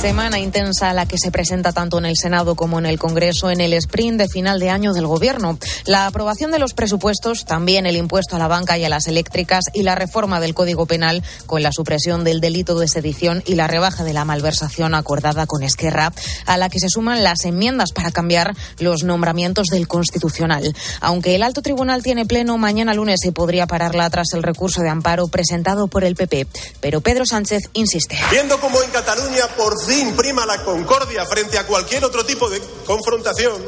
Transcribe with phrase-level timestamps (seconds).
[0.00, 3.60] Semana intensa la que se presenta tanto en el Senado como en el Congreso en
[3.60, 5.58] el sprint de final de año del Gobierno.
[5.86, 9.64] La aprobación de los presupuestos, también el impuesto a la banca y a las eléctricas
[9.72, 13.66] y la reforma del Código Penal con la supresión del delito de sedición y la
[13.66, 16.12] rebaja de la malversación acordada con Esquerra,
[16.46, 20.76] a la que se suman las enmiendas para cambiar los nombramientos del Constitucional.
[21.00, 24.90] Aunque el alto tribunal tiene pleno mañana lunes se podría pararla tras el recurso de
[24.90, 26.46] amparo presentado por el PP.
[26.80, 28.16] Pero Pedro Sánchez insiste.
[28.30, 32.60] Viendo como en Cataluña por fin prima la concordia frente a cualquier otro tipo de
[32.84, 33.64] confrontación.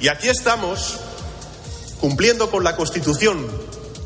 [0.00, 0.96] Y aquí estamos
[2.00, 3.46] cumpliendo con la Constitución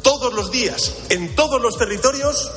[0.03, 2.51] todos los días, en todos los territorios,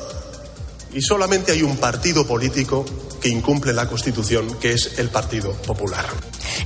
[0.94, 2.84] y solamente hay un partido político
[3.20, 6.06] que incumple la Constitución, que es el Partido Popular.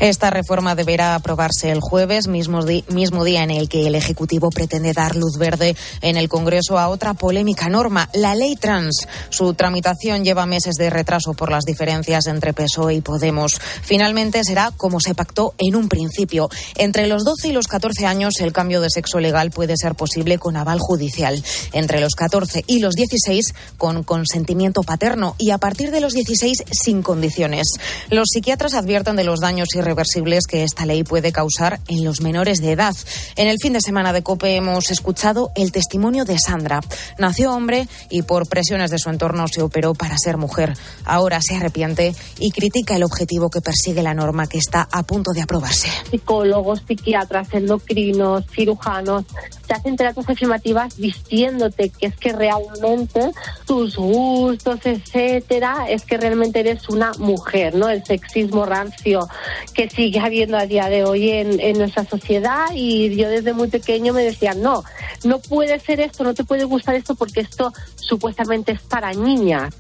[0.01, 4.93] Esta reforma deberá aprobarse el jueves, mismo, mismo, día en el que el Ejecutivo pretende
[4.93, 9.07] dar luz verde en el Congreso a otra polémica norma, la ley trans.
[9.31, 13.59] Su tramitación lleva meses de retraso por las diferencias entre PSOE y Podemos.
[13.83, 16.49] Finalmente será como se pactó en un principio.
[16.77, 20.39] Entre los 12 y los 14 años el cambio de sexo legal puede ser posible
[20.39, 21.43] con aval judicial.
[21.73, 26.65] Entre los 14 y los 16 con consentimiento paterno y a partir de los 16
[26.71, 27.67] sin condiciones.
[28.09, 32.63] Los psiquiatras advierten de los daños irreversibles que esta ley puede causar en los menores
[32.63, 32.95] de edad.
[33.37, 36.81] En el fin de semana de COPE hemos escuchado el testimonio de Sandra.
[37.19, 40.73] Nació hombre y por presiones de su entorno se operó para ser mujer.
[41.05, 45.33] Ahora se arrepiente y critica el objetivo que persigue la norma que está a punto
[45.33, 45.91] de aprobarse.
[46.11, 49.27] Psicólogos, psiquiatras, endocrinos, cirujanos,
[49.67, 53.33] te hacen terapias afirmativas vistiéndote que es que realmente
[53.67, 57.89] tus gustos, etcétera, es que realmente eres una mujer, ¿no?
[57.89, 59.29] El sexismo rancio
[59.75, 63.69] que sigue habiendo a día de hoy en, en nuestra sociedad y yo desde muy
[63.69, 64.85] pequeño me decían, no,
[65.25, 69.75] no puede ser esto, no te puede gustar esto porque esto supuestamente es para niñas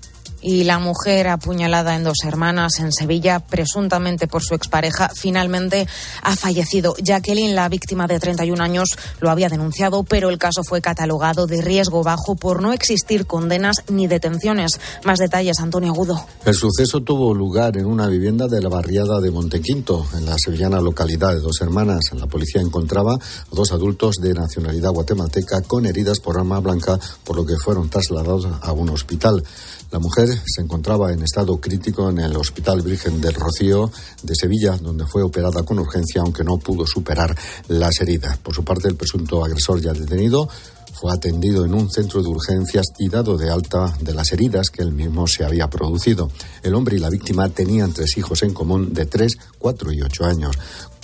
[0.46, 5.88] y la mujer apuñalada en dos hermanas en Sevilla, presuntamente por su expareja, finalmente
[6.22, 6.94] ha fallecido.
[7.02, 11.62] Jacqueline, la víctima de 31 años, lo había denunciado, pero el caso fue catalogado de
[11.62, 14.78] riesgo bajo por no existir condenas ni detenciones.
[15.04, 16.24] Más detalles, Antonio Agudo.
[16.44, 20.80] El suceso tuvo lugar en una vivienda de la barriada de Montequinto, en la sevillana
[20.80, 22.12] localidad de Dos Hermanas.
[22.12, 23.18] La policía encontraba a
[23.50, 28.46] dos adultos de nacionalidad guatemalteca con heridas por arma blanca, por lo que fueron trasladados
[28.62, 29.42] a un hospital.
[29.90, 33.90] La mujer se encontraba en estado crítico en el Hospital Virgen del Rocío
[34.22, 37.36] de Sevilla, donde fue operada con urgencia, aunque no pudo superar
[37.68, 38.38] las heridas.
[38.38, 40.48] Por su parte, el presunto agresor ya detenido
[40.96, 44.82] fue atendido en un centro de urgencias y dado de alta de las heridas que
[44.82, 46.30] él mismo se había producido.
[46.62, 50.24] El hombre y la víctima tenían tres hijos en común de tres, cuatro y ocho
[50.24, 50.56] años.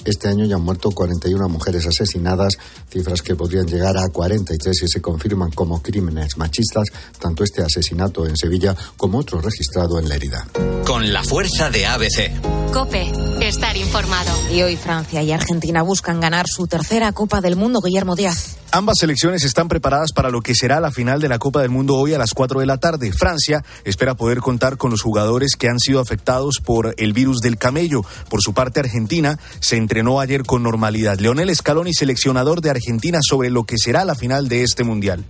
[0.04, 2.54] Este año ya han muerto 41 mujeres asesinadas,
[2.90, 8.26] cifras que podrían llegar a 43 si se confirman como crímenes machistas, tanto este asesinato
[8.26, 10.46] en Sevilla como otro registrado en Lérida.
[10.84, 12.72] Con la fuerza de ABC.
[12.72, 13.12] Cope,
[13.46, 14.32] estar informado.
[14.50, 18.56] Y hoy Francia y Argentina buscan ganar su tercera Copa del Mundo, Guillermo Díaz.
[18.74, 21.94] Ambas selecciones están preparadas para lo que será la final de la Copa del Mundo
[21.94, 23.12] hoy a las 4 de la tarde.
[23.12, 27.58] Francia espera poder contar con los jugadores que han sido afectados por el virus del
[27.58, 28.02] camello.
[28.30, 31.18] Por su parte, Argentina se entrenó ayer con normalidad.
[31.18, 35.22] Leonel Scaloni, seleccionador de Argentina, sobre lo que será la final de este Mundial.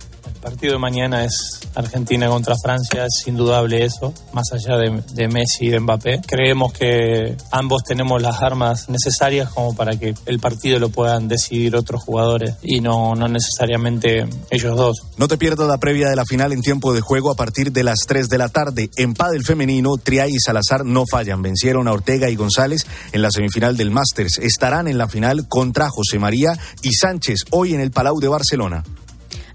[0.43, 5.69] Partido de mañana es Argentina contra Francia, es indudable eso, más allá de, Messi y
[5.69, 6.19] de Mbappé.
[6.27, 11.77] Creemos que ambos tenemos las armas necesarias como para que el partido lo puedan decidir
[11.77, 15.03] otros jugadores y no, no necesariamente ellos dos.
[15.15, 17.83] No te pierdas la previa de la final en tiempo de juego a partir de
[17.83, 18.89] las 3 de la tarde.
[18.97, 21.41] En pádel femenino, Triay y Salazar no fallan.
[21.41, 24.39] Vencieron a Ortega y González en la semifinal del Masters.
[24.39, 28.83] Estarán en la final contra José María y Sánchez hoy en el Palau de Barcelona.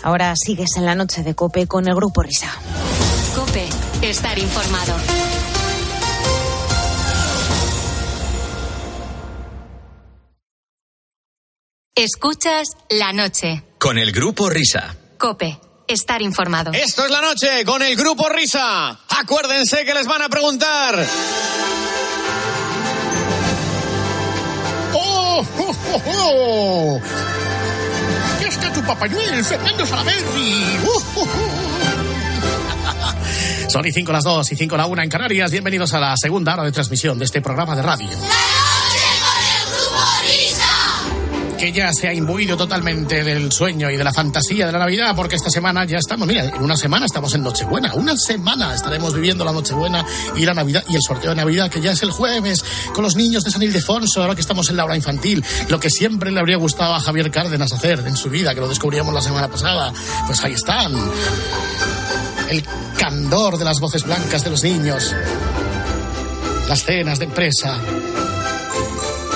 [0.02, 2.50] Ahora sigues en la noche de Cope con el Grupo Risa.
[3.34, 3.68] Cope,
[4.02, 4.94] estar informado.
[11.94, 13.64] Escuchas la noche.
[13.78, 14.94] Con el Grupo Risa.
[15.18, 15.58] Cope,
[15.88, 16.70] estar informado.
[16.72, 19.00] Esto es la noche con el Grupo Risa.
[19.20, 21.04] Acuérdense que les van a preguntar.
[24.94, 25.44] ¡Oh!
[25.58, 27.37] oh, oh, oh!
[28.88, 30.78] Papá Noel, Fernando Salaverri.
[33.68, 35.50] Son y cinco las dos y cinco la una en Canarias.
[35.50, 38.08] Bienvenidos a la segunda hora de transmisión de este programa de radio.
[41.58, 45.14] Que ya se ha imbuido totalmente del sueño y de la fantasía de la Navidad,
[45.16, 49.12] porque esta semana ya estamos, mira, en una semana estamos en Nochebuena, una semana estaremos
[49.12, 50.06] viviendo la Nochebuena
[50.36, 52.64] y la Navidad y el sorteo de Navidad, que ya es el jueves,
[52.94, 55.90] con los niños de San Ildefonso, ahora que estamos en la hora infantil, lo que
[55.90, 59.20] siempre le habría gustado a Javier Cárdenas hacer en su vida, que lo descubríamos la
[59.20, 59.92] semana pasada,
[60.26, 60.92] pues ahí están.
[62.50, 62.64] El
[62.96, 65.12] candor de las voces blancas de los niños,
[66.68, 67.78] las cenas de empresa,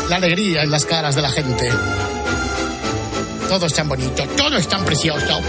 [0.09, 1.69] la alegría en las caras de la gente.
[3.49, 5.41] Todo es tan bonito, todo es tan precioso.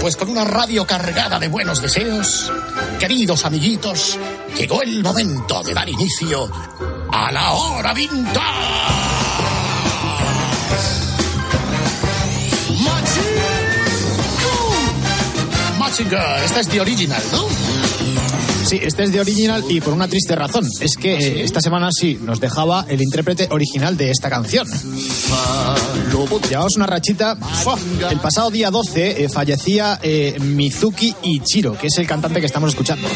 [0.00, 2.52] Pues con una radio cargada de buenos deseos,
[3.00, 4.18] queridos amiguitos,
[4.54, 6.50] llegó el momento de dar inicio
[7.10, 8.34] a la hora vintage.
[15.78, 18.23] Machinger, esta es de original, ¿no?
[18.64, 20.66] Sí, este es de original y por una triste razón.
[20.80, 24.66] Es que eh, esta semana sí nos dejaba el intérprete original de esta canción.
[26.48, 27.36] Llevamos una rachita.
[28.10, 32.70] El pasado día 12 eh, fallecía eh, Mizuki Ichiro, que es el cantante que estamos
[32.70, 33.06] escuchando.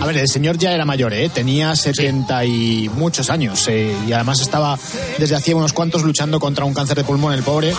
[0.00, 1.28] A ver, el señor ya era mayor, ¿eh?
[1.28, 4.78] tenía 70 y muchos años eh, y además estaba
[5.18, 7.72] desde hacía unos cuantos luchando contra un cáncer de pulmón, el pobre.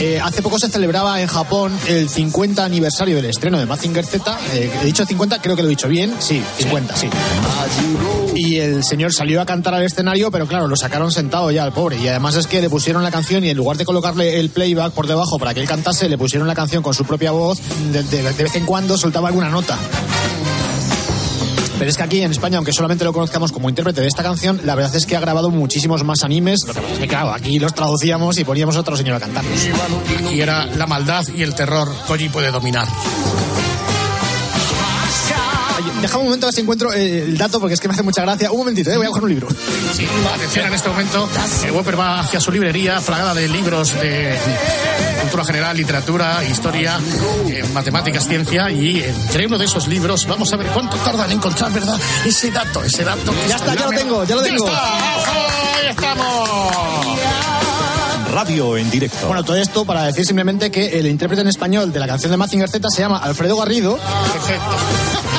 [0.00, 4.38] Eh, hace poco se celebraba en Japón el 50 aniversario del estreno de Mazinger Z.
[4.52, 6.14] Eh, he dicho 50, creo que lo he dicho bien.
[6.20, 7.08] Sí, 50, sí.
[8.36, 11.72] Y el señor salió a cantar al escenario, pero claro, lo sacaron sentado ya al
[11.72, 11.96] pobre.
[11.98, 14.92] Y además es que le pusieron la canción y en lugar de colocarle el playback
[14.92, 17.58] por debajo para que él cantase, le pusieron la canción con su propia voz.
[17.92, 19.76] De, vez en cuando soltaba alguna nota.
[21.78, 24.60] Pero es que aquí en España, aunque solamente lo conozcamos como intérprete de esta canción,
[24.64, 26.60] la verdad es que ha grabado muchísimos más animes.
[26.66, 29.20] Lo que pasa es que, claro, aquí los traducíamos y poníamos a otro señor a
[29.20, 29.52] cantarlos.
[30.18, 31.88] Aquí era la maldad y el terror.
[32.06, 32.88] Koji puede dominar.
[36.02, 38.02] Deja un momento a ver si encuentro eh, el dato porque es que me hace
[38.02, 38.52] mucha gracia.
[38.52, 39.48] Un momentito, eh, voy a coger un libro.
[39.92, 41.28] Sí, atención en este momento.
[41.64, 44.36] El Whopper va hacia su librería, plagada de libros de
[45.20, 46.98] cultura general, literatura, historia,
[47.48, 48.70] eh, matemáticas, ciencia.
[48.70, 51.98] Y entre uno de esos libros, vamos a ver cuánto tardan en encontrar, ¿verdad?
[52.24, 53.32] Ese dato, ese dato.
[53.48, 54.66] Ya es está, ya lo tengo, ya lo tengo.
[54.66, 55.76] está!
[55.76, 57.18] ¡Ahí estamos!
[58.32, 59.26] Radio en directo.
[59.26, 62.36] Bueno, todo esto para decir simplemente que el intérprete en español de la canción de
[62.36, 63.98] Mazinger Z se llama Alfredo Garrido.
[64.32, 65.37] Perfecto.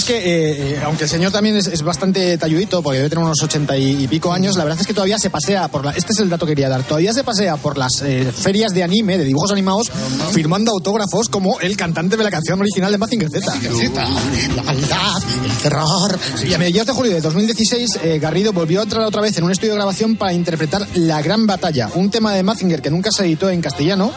[0.00, 3.22] Es que, eh, eh, aunque el señor también es, es bastante talludito, porque debe tener
[3.22, 5.90] unos ochenta y, pico años, la verdad es que todavía se pasea por la...
[5.90, 6.82] Este es el dato que quería dar.
[6.84, 9.92] Todavía se pasea por las eh, ferias de anime, de dibujos animados,
[10.32, 13.52] firmando autógrafos como el cantante de la canción original de Mazinger Z.
[13.52, 14.08] Z,
[14.56, 16.18] La maldad, el terror.
[16.48, 19.44] Y a mediados de julio de 2016, eh, Garrido volvió a entrar otra vez en
[19.44, 23.10] un estudio de grabación para interpretar La Gran Batalla, un tema de Mazinger que nunca
[23.12, 24.14] se editó en castellano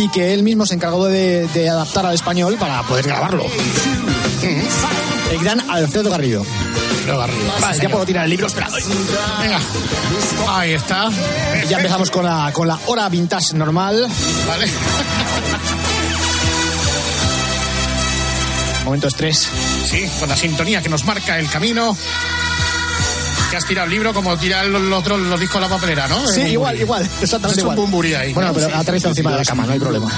[0.00, 3.44] y que él mismo se encargó de, de adaptar al español para poder grabarlo.
[5.30, 6.42] El gran Alfredo Garrido.
[7.60, 8.68] Vale, ya puedo tirar el libro, espera.
[9.40, 9.60] Venga.
[10.48, 11.10] Ahí está.
[11.68, 14.06] Ya empezamos con la, con la hora vintage normal.
[14.46, 14.66] Vale.
[18.86, 19.48] Momento estrés.
[19.84, 21.94] Sí, con la sintonía que nos marca el camino.
[23.50, 26.24] Que has tirado el libro como tira el otro los discos a la papelera, ¿no?
[26.28, 27.02] Sí, El igual, igual.
[27.20, 27.76] Exactamente hecho un igual.
[27.76, 28.32] bumburi ahí.
[28.32, 28.54] Bueno, ¿no?
[28.54, 30.08] pero aterriza encima de la cama, no hay problema.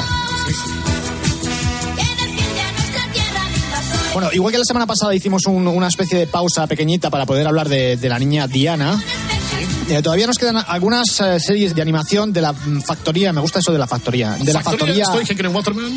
[4.12, 7.46] Bueno, igual que la semana pasada hicimos un- una especie de pausa pequeñita para poder
[7.46, 9.02] hablar de, de la niña Diana.
[9.92, 13.58] Eh, todavía nos quedan algunas eh, series de animación de la mm, factoría, me gusta
[13.58, 15.06] eso de la factoría, de la factoría,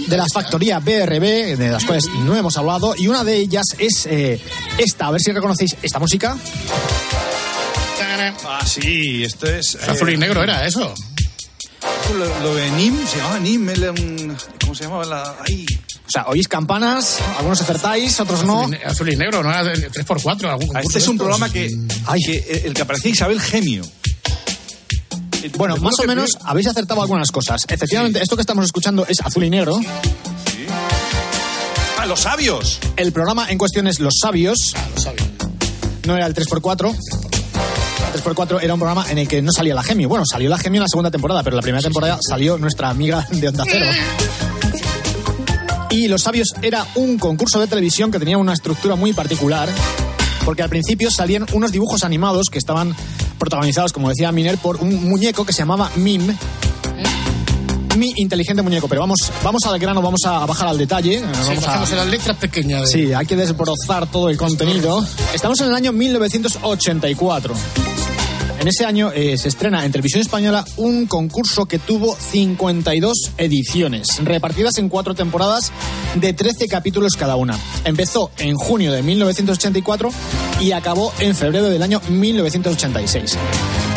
[0.08, 4.06] de la factoría BRB, de las cuales no hemos hablado, y una de ellas es
[4.06, 4.40] eh,
[4.78, 6.38] esta, a ver si reconocéis esta música.
[8.48, 9.76] Ah, sí, esto es.
[9.76, 10.94] eh, Azul y negro era eso.
[12.18, 14.36] Lo, lo de Nim, se llamaba Nim.
[14.62, 15.36] ¿Cómo se llamaba la.?
[15.48, 15.66] Ahí.
[16.08, 18.62] O sea, oís campanas, algunos acertáis, otros no.
[18.62, 20.50] Azul, y, azul y negro, no era de 3x4.
[20.50, 21.28] Algún Ah, Este es un estos.
[21.28, 21.68] programa que,
[22.06, 22.22] Ay.
[22.24, 23.84] que, el que aparecía Isabel Gemio.
[25.58, 27.62] Bueno, más o menos habéis acertado algunas cosas.
[27.68, 29.80] Efectivamente, esto que estamos escuchando es azul y negro.
[31.98, 32.80] Ah, los sabios.
[32.98, 34.74] El programa en cuestión es Los Sabios.
[34.76, 35.26] Ah, lo sabía.
[36.06, 36.96] No era el 3x4.
[38.16, 40.08] El 3x4 era un programa en el que no salía la Gemio.
[40.10, 42.90] Bueno, salió la Gemio en la segunda temporada, pero en la primera temporada salió nuestra
[42.90, 43.86] amiga de Onda Cero.
[45.96, 49.70] Y Los Sabios era un concurso de televisión que tenía una estructura muy particular,
[50.44, 52.94] porque al principio salían unos dibujos animados que estaban
[53.40, 56.36] protagonizados, como decía Miner, por un muñeco que se llamaba Mim.
[57.98, 61.20] Mi inteligente muñeco, pero vamos, vamos al grano, vamos a bajar al detalle.
[61.20, 61.26] Sí,
[61.62, 62.82] vamos a- en las letras pequeñas.
[62.82, 65.02] de- Sí, hay que desbrozar todo el contenido.
[65.34, 67.54] Estamos en el año 1984.
[68.60, 74.24] En ese año eh, se estrena en televisión española un concurso que tuvo 52 ediciones,
[74.24, 75.72] repartidas en cuatro temporadas
[76.16, 77.60] de 13 capítulos cada una.
[77.84, 80.10] Empezó en junio de 1984
[80.62, 83.38] y acabó en febrero del año 1986.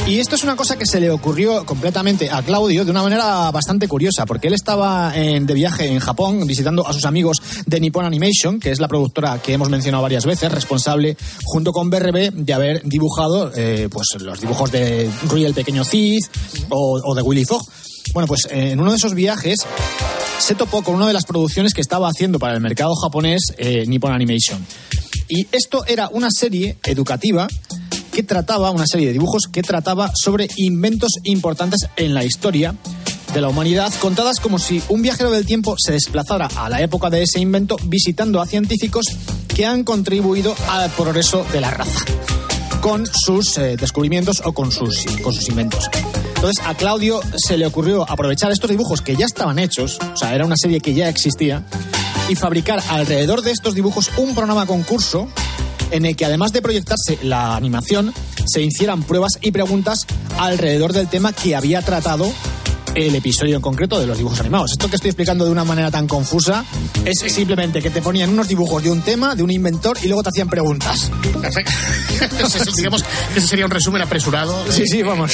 [0.08, 3.50] Y esto es una cosa que se le ocurrió completamente a Claudio de una manera
[3.50, 7.78] bastante curiosa, porque él estaba en- de viaje en Japón visitando a sus amigos de
[7.78, 12.30] Nippon Animation, que es la productora que hemos mencionado varias veces, responsable junto con BRB
[12.32, 16.20] de haber dibujado eh, pues los dibujos de Rui el Pequeño Cid
[16.70, 17.62] o, de Willy Fogg.
[18.14, 19.58] Bueno, pues en uno de esos viajes
[20.38, 23.84] se topó con una de las producciones que estaba haciendo para el mercado japonés eh,
[23.86, 24.64] Nippon Animation.
[25.28, 27.46] Y esto era una serie educativa
[28.18, 32.74] que trataba, una serie de dibujos que trataba sobre inventos importantes en la historia
[33.32, 37.10] de la humanidad, contadas como si un viajero del tiempo se desplazara a la época
[37.10, 39.06] de ese invento visitando a científicos
[39.46, 42.04] que han contribuido al progreso de la raza
[42.80, 45.88] con sus eh, descubrimientos o con sus, con sus inventos.
[46.34, 50.34] Entonces a Claudio se le ocurrió aprovechar estos dibujos que ya estaban hechos, o sea,
[50.34, 51.62] era una serie que ya existía,
[52.28, 55.28] y fabricar alrededor de estos dibujos un programa concurso
[55.90, 58.12] en el que además de proyectarse la animación,
[58.46, 60.06] se hicieran pruebas y preguntas
[60.38, 62.32] alrededor del tema que había tratado
[62.94, 64.72] el episodio en concreto de los dibujos animados.
[64.72, 66.64] Esto que estoy explicando de una manera tan confusa
[67.04, 70.22] es simplemente que te ponían unos dibujos de un tema, de un inventor, y luego
[70.22, 71.10] te hacían preguntas.
[71.40, 71.72] Perfecto.
[72.20, 74.64] Entonces, digamos que ese sería un resumen apresurado.
[74.70, 75.32] Sí, sí, vamos.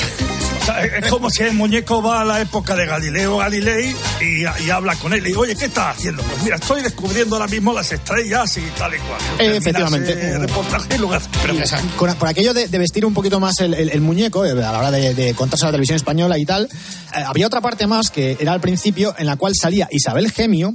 [0.63, 4.43] O sea, es como si el muñeco va a la época de Galileo Galilei y,
[4.65, 5.21] y habla con él.
[5.21, 6.23] Y dice, oye, ¿qué estás haciendo?
[6.23, 9.19] Pues mira, estoy descubriendo ahora mismo las estrellas y tal y cual.
[9.37, 10.13] Termina Efectivamente.
[10.13, 11.75] ese reportaje preguntas.
[11.97, 14.55] Con- por aquello de, de vestir un poquito más el, el- el muñeco, eh, a
[14.55, 17.87] la hora de, de contarse a la televisión española y tal, eh, había otra parte
[17.87, 20.75] más que era al principio en la cual salía Isabel Gemio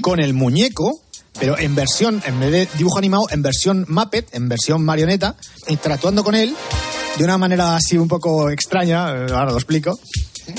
[0.00, 1.00] con el muñeco,
[1.38, 5.36] pero en versión, en vez de dibujo animado, en versión Muppet, en versión marioneta,
[5.68, 6.54] interactuando con él
[7.16, 9.98] de una manera así un poco extraña, eh, ahora lo explico.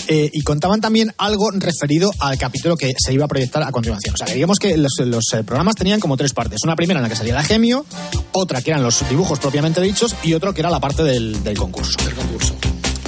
[0.08, 4.13] Eh, y contaban también algo referido al capítulo que se iba a proyectar a continuación.
[4.13, 6.60] O sea, que digamos que los, los, eh, programas tenían como tres partes.
[6.63, 7.86] Una primera en la que salía la gemio,
[8.32, 11.58] otra que eran los dibujos propiamente dichos y otro que era la parte del, del
[11.58, 11.98] concurso.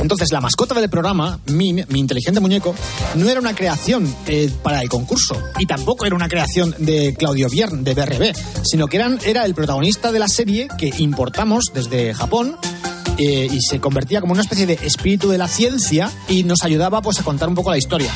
[0.01, 2.75] Entonces, la mascota del programa, Min, mi inteligente muñeco,
[3.15, 7.49] no era una creación eh, para el concurso y tampoco era una creación de Claudio
[7.49, 12.13] Biern, de BRB, sino que eran, era el protagonista de la serie que importamos desde
[12.13, 12.57] Japón
[13.17, 17.01] eh, y se convertía como una especie de espíritu de la ciencia y nos ayudaba
[17.01, 18.11] pues a contar un poco la historia.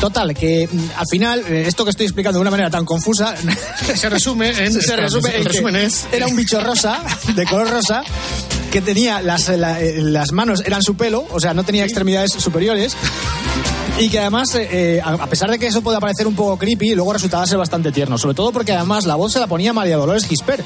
[0.00, 3.34] Total, que mm, al final, eh, esto que estoy explicando de una manera tan confusa,
[3.96, 4.72] Se resume en.
[4.82, 7.02] se resume en que era un bicho rosa,
[7.34, 8.02] de color rosa,
[8.70, 12.30] que tenía las, la- eh, las manos, eran su pelo, o sea, no tenía extremidades
[12.32, 12.96] superiores.
[14.00, 16.94] Y que además, eh, eh, a pesar de que eso puede parecer un poco creepy,
[16.94, 18.16] luego resultaba ser bastante tierno.
[18.16, 20.62] Sobre todo porque además la voz se la ponía María Dolores Gisper.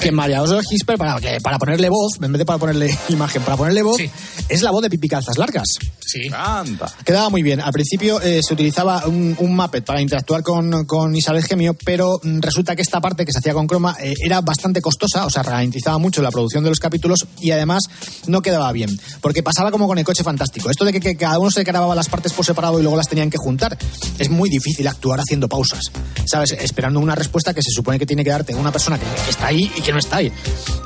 [0.00, 3.42] Que María Dolores Gisper, para, que, para ponerle voz, en vez de para ponerle imagen,
[3.42, 4.00] para ponerle voz,
[4.48, 5.68] es la voz de Pipi Calzas Largas.
[6.04, 6.28] Sí.
[6.34, 6.92] Anda.
[7.04, 7.60] Quedaba muy bien.
[7.60, 12.18] Al principio eh, se utilizaba un, un Muppet para interactuar con, con Isabel Gemio, pero
[12.20, 15.30] mm, resulta que esta parte que se hacía con croma eh, era bastante costosa, o
[15.30, 17.84] sea, ralentizaba mucho la producción de los capítulos y además
[18.26, 20.68] no quedaba bien, porque pasaba como con el coche fantástico.
[20.68, 23.08] Esto de que, que cada uno se grababa las partes por separado y luego las
[23.08, 23.76] tenían que juntar,
[24.18, 25.80] es muy difícil actuar haciendo pausas,
[26.24, 26.52] ¿sabes?
[26.52, 29.70] Esperando una respuesta que se supone que tiene que darte una persona que, está ahí
[29.76, 30.32] y que no está ahí.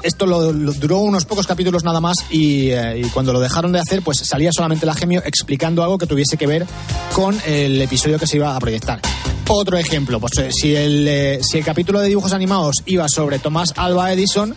[0.02, 3.80] Esto lo- duró unos pocos capítulos nada más y, eh, y cuando lo dejaron de
[3.80, 6.66] hacer, pues salía solamente la gemio explicando algo que tuviese que ver
[7.14, 9.00] con el episodio que se iba a proyectar.
[9.48, 13.38] Otro ejemplo, pues eh, si el, eh, si el capítulo de dibujos animados iba sobre
[13.38, 14.56] Tomás Alba Edison,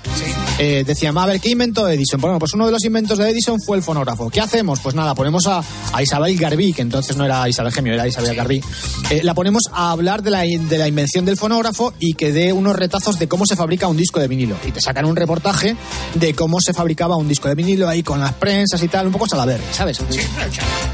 [0.58, 2.19] eh, decían, a ver, ¿qué inventó Edison?
[2.19, 4.29] Bueno, pues uno de los inventos de Edison fue el fonógrafo.
[4.29, 4.79] ¿Qué hacemos?
[4.79, 8.36] Pues nada, ponemos a, a Isabel Garbí, que entonces no era Isabel Gemio, era Isabel
[8.36, 8.62] Garbí.
[9.10, 12.51] Eh, la ponemos a hablar de la, de la invención del fonógrafo y que dé
[12.51, 14.58] unos retazos de cómo se fabrica un disco de vinilo.
[14.67, 15.75] Y te sacan un reportaje
[16.15, 19.13] de cómo se fabricaba un disco de vinilo ahí con las prensas y tal, un
[19.13, 20.01] poco salaver, ¿sabes?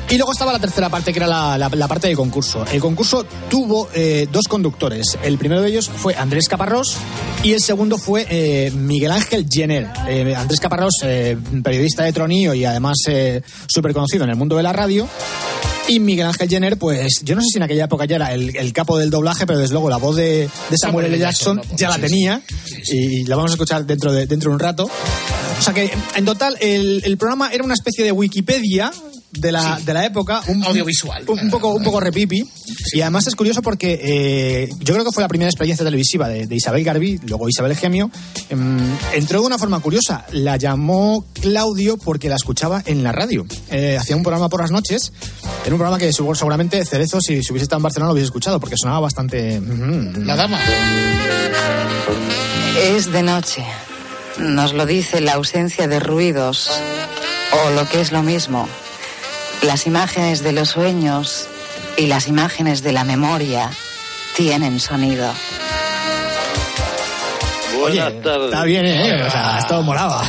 [0.10, 2.64] Y luego estaba la tercera parte, que era la, la- la parte del concurso.
[2.72, 5.18] El concurso tuvo eh, dos conductores.
[5.24, 6.96] El primero de ellos fue Andrés Caparrós
[7.44, 9.88] y el segundo fue eh, Miguel Ángel Jenner.
[10.08, 12.98] Eh, Andrés Caparrós, eh, periodista de Tronío y además
[13.68, 15.08] súper conocido en el mundo de la radio.
[15.88, 18.56] Y Miguel Ángel Jenner, pues yo no sé si en aquella época ya era el,
[18.56, 21.18] el capo del doblaje, pero desde luego la voz de, de Samuel L.
[21.20, 22.42] Jackson ya la tenía
[22.92, 24.86] y la vamos a escuchar dentro de, dentro de un rato.
[24.86, 28.92] O sea que en total el, el programa era una especie de Wikipedia
[29.38, 30.42] de la, de la época.
[30.48, 31.24] Un, Audiovisual.
[31.28, 32.46] Un, un poco, un poco repipi.
[32.94, 36.48] Y además es curioso porque eh, yo creo que fue la primera experiencia televisiva de,
[36.48, 38.10] de Isabel Garbí, luego Isabel Gemio.
[38.50, 38.78] em,
[39.14, 40.26] entró de una forma curiosa.
[40.32, 43.46] La llamó Claudio porque la escuchaba en la radio.
[43.72, 45.12] Eh, hacía un programa por las noches.
[45.66, 48.26] Era un programa que seguro- seguramente Cerezo, si, si hubiese estado en Barcelona, lo hubiese
[48.28, 49.62] escuchado porque sonaba bastante.
[50.18, 50.60] La dama.
[52.78, 53.64] Es de noche.
[54.38, 56.70] Nos lo dice la ausencia de ruidos
[57.54, 58.68] O lo que es lo mismo,
[59.66, 61.48] las imágenes de los sueños
[61.98, 63.72] y las imágenes de la memoria
[64.36, 65.32] tienen sonido.
[67.80, 68.46] Buenas tardes.
[68.46, 69.24] Está bien, ¿eh?
[69.24, 70.24] O sea, esto molaba.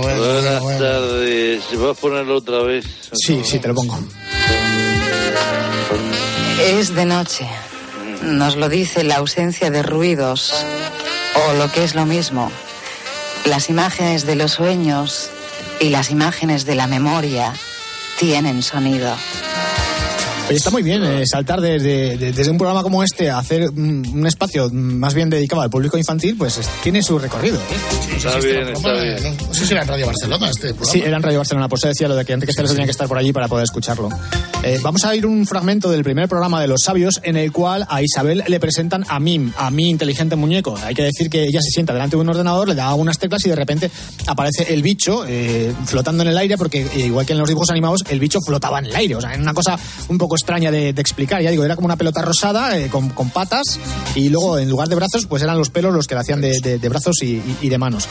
[0.00, 1.64] Buenas tardes.
[1.78, 2.84] ¿Vas a ponerlo otra vez?
[3.12, 3.98] Sí, sí, te lo pongo.
[6.60, 7.48] Es de noche.
[8.22, 10.52] Nos lo dice la ausencia de ruidos.
[11.48, 12.50] O lo que es lo mismo,
[13.44, 15.30] las imágenes de los sueños
[15.80, 17.52] y las imágenes de la memoria
[18.18, 19.14] tienen sonido.
[20.50, 24.26] Está muy bien eh, saltar desde, de- desde un programa como este a hacer un
[24.26, 27.56] espacio más bien dedicado al público infantil, pues es- tiene su recorrido.
[27.56, 28.14] ¿eh?
[28.16, 29.36] Está bien, está bien.
[29.48, 30.92] No sé si era en Radio Barcelona este programa.
[30.92, 32.84] Sí, era en Radio Barcelona, por eso decía lo de que antes que Ceres tenía
[32.84, 34.10] que estar por allí para poder escucharlo.
[34.64, 37.86] Eh, vamos a ir un fragmento del primer programa de Los Sabios en el cual
[37.86, 40.74] a Isabel le presentan a Mim, a mi inteligente muñeco.
[40.82, 43.44] Hay que decir que ella se sienta delante de un ordenador, le da unas teclas
[43.44, 43.90] y de repente
[44.26, 47.68] aparece el bicho eh, flotando en el aire porque eh, igual que en los dibujos
[47.70, 49.16] animados el bicho flotaba en el aire.
[49.16, 49.78] O sea, es una cosa
[50.08, 51.42] un poco extraña de, explicar.
[51.42, 53.64] Ya digo, era como una pelota rosada con, patas
[54.14, 56.88] y luego en lugar de brazos pues eran los pelos los que le hacían de,
[56.88, 58.08] brazos y, de manos.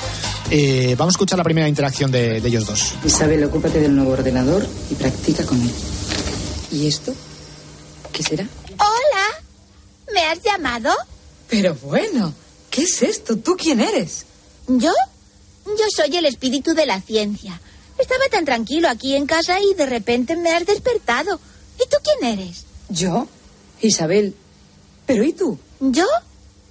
[0.98, 2.94] Vamos a escuchar la primera interacción de- de ellos dos.
[3.04, 5.72] Isabel, ocúpate del nuevo ordenador y practica con él.
[6.74, 7.14] ¿Y esto?
[8.12, 8.48] ¿Qué será?
[8.80, 9.44] Hola,
[10.12, 10.90] ¿me has llamado?
[11.48, 12.34] Pero bueno,
[12.72, 13.38] ¿qué es esto?
[13.38, 14.26] ¿Tú quién eres?
[14.68, 14.92] ¿Yo?
[15.68, 17.62] Yo soy el espíritu de la ciencia.
[18.00, 21.40] Estaba tan tranquilo aquí en casa y de repente me has despertado.
[21.76, 22.64] ¿Y tú quién eres?
[22.90, 23.28] Yo,
[23.80, 24.36] Isabel.
[25.06, 25.60] ¿Pero y tú?
[25.80, 26.08] ¿Yo?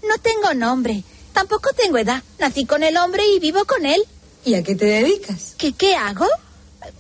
[0.03, 1.05] No tengo nombre.
[1.33, 2.25] Tampoco tengo edad.
[2.41, 4.03] Nací con el hombre y vivo con él.
[4.45, 5.55] ¿Y a qué te dedicas?
[5.59, 6.27] ¿Qué, qué hago?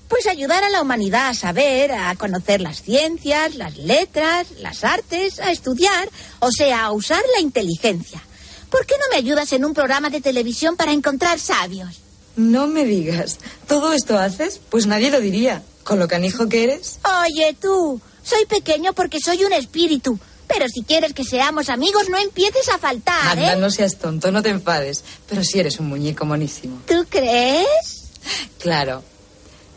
[0.08, 5.40] Pues ayudar a la humanidad a saber, a conocer las ciencias, las letras, las artes,
[5.40, 6.08] a estudiar,
[6.40, 8.22] o sea, a usar la inteligencia.
[8.70, 12.00] ¿Por qué no me ayudas en un programa de televisión para encontrar sabios?
[12.36, 13.38] No me digas.
[13.66, 14.60] ¿Todo esto haces?
[14.70, 15.62] Pues nadie lo diría.
[15.84, 16.98] Con lo canijo que eres.
[17.24, 20.18] Oye, tú, soy pequeño porque soy un espíritu.
[20.46, 23.56] Pero si quieres que seamos amigos, no empieces a faltar, Anda, ¿eh?
[23.56, 25.02] no seas tonto, no te enfades.
[25.28, 26.80] Pero si eres un muñeco monísimo.
[26.86, 28.10] ¿Tú crees?
[28.58, 29.02] Claro.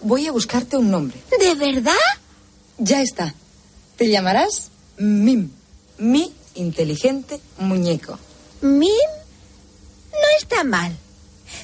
[0.05, 1.17] Voy a buscarte un nombre.
[1.39, 1.91] ¿De verdad?
[2.77, 3.33] Ya está.
[3.95, 5.49] Te llamarás Mim.
[5.97, 8.19] Mi inteligente muñeco.
[8.61, 8.91] ¿Mim?
[10.11, 10.95] No está mal.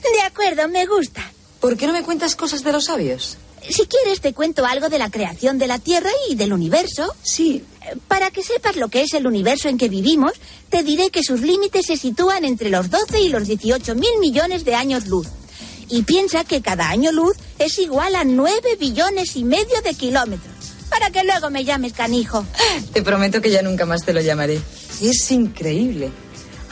[0.02, 1.22] De acuerdo, me gusta.
[1.60, 3.38] ¿Por qué no me cuentas cosas de los sabios?
[3.70, 7.14] Si quieres, te cuento algo de la creación de la Tierra y del universo.
[7.22, 7.64] Sí.
[8.08, 10.34] Para que sepas lo que es el universo en que vivimos,
[10.70, 14.66] te diré que sus límites se sitúan entre los 12 y los 18 mil millones
[14.66, 15.28] de años luz.
[15.92, 20.56] Y piensa que cada año luz es igual a 9 billones y medio de kilómetros.
[20.90, 22.46] Para que luego me llames canijo.
[22.94, 24.62] Te prometo que ya nunca más te lo llamaré.
[25.02, 26.10] Es increíble.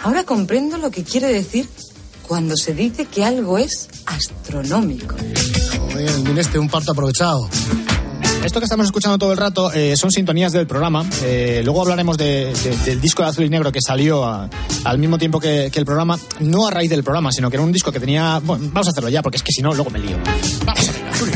[0.03, 1.67] Ahora comprendo lo que quiere decir
[2.27, 5.15] cuando se dice que algo es astronómico.
[5.77, 7.49] Joder, mira este, un parto aprovechado.
[8.43, 11.05] Esto que estamos escuchando todo el rato eh, son sintonías del programa.
[11.23, 14.49] Eh, luego hablaremos de- de- del disco de azul y negro que salió a-
[14.85, 17.63] al mismo tiempo que, que el programa, no a raíz del programa, sino que era
[17.63, 18.39] un disco que tenía.
[18.43, 20.17] Bueno, vamos a hacerlo ya, porque es que si no, luego me lío.
[20.65, 21.29] Azul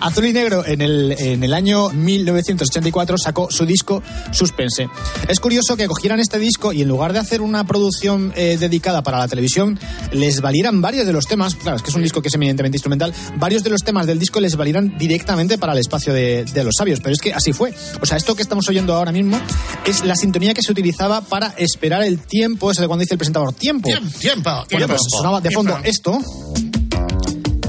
[0.00, 4.88] y Negro en el, en el año 1984 sacó su disco Suspense.
[5.28, 9.02] Es curioso que cogieran este disco y en lugar de hacer una producción eh, dedicada
[9.02, 9.78] para la televisión,
[10.12, 12.76] les valieran varios de los temas, claro, es que es un disco que es eminentemente
[12.76, 16.64] instrumental, varios de los temas del disco les valieran directamente para el espacio de, de
[16.64, 17.74] los sabios, pero es que así fue.
[18.00, 19.38] O sea, esto que estamos oyendo ahora mismo
[19.86, 23.18] es la sintonía que se utilizaba para esperar el tiempo, eso de cuando dice el
[23.18, 23.88] presentador, tiempo.
[24.18, 24.86] Tiempo, Bueno, tiempo.
[24.88, 25.88] pues sonaba de fondo Tiempo.
[25.88, 26.85] esto.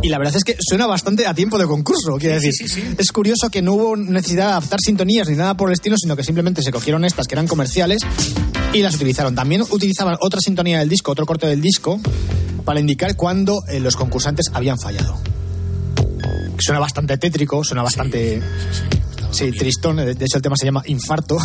[0.07, 2.53] Y la verdad es que suena bastante a tiempo de concurso, quiero decir.
[2.97, 6.15] Es curioso que no hubo necesidad de adaptar sintonías ni nada por el estilo, sino
[6.15, 7.99] que simplemente se cogieron estas que eran comerciales
[8.71, 9.35] y las utilizaron.
[9.35, 11.99] También utilizaban otra sintonía del disco, otro corte del disco,
[12.63, 15.19] para indicar cuando eh, los concursantes habían fallado.
[16.57, 18.41] Suena bastante tétrico, suena bastante...
[19.31, 19.97] Sí, tristón.
[19.97, 21.37] De hecho, el tema se llama Infarto.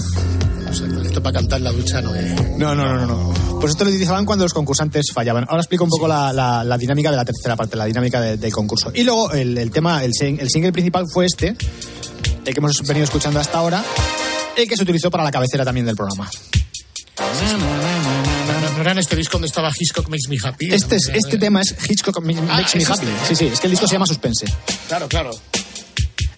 [1.05, 2.57] Esto para cantar en la ducha no es.
[2.59, 3.61] No, no, no, no, no.
[3.61, 5.45] Pues esto lo utilizaban cuando los concursantes fallaban.
[5.49, 8.37] Ahora explico un poco la, la- la dinámica de la tercera parte, la dinámica de-
[8.39, 8.91] del concurso.
[8.95, 12.81] Y luego el, el tema, el, sing- el single principal fue este, el que hemos
[12.87, 13.85] venido escuchando hasta ahora,
[14.57, 16.31] el que se utilizó para la cabecera también del programa.
[18.77, 20.73] ¿No era en este disco donde estaba Hitchcock Makes Me Happy?
[20.73, 23.07] Este, es, este tema es Hitchcock Ma- Ah, Makes Me Happy.
[23.07, 23.27] este.
[23.29, 24.47] Sí, sí, es que el disco se llama Suspense.
[24.89, 25.31] Claro, claro.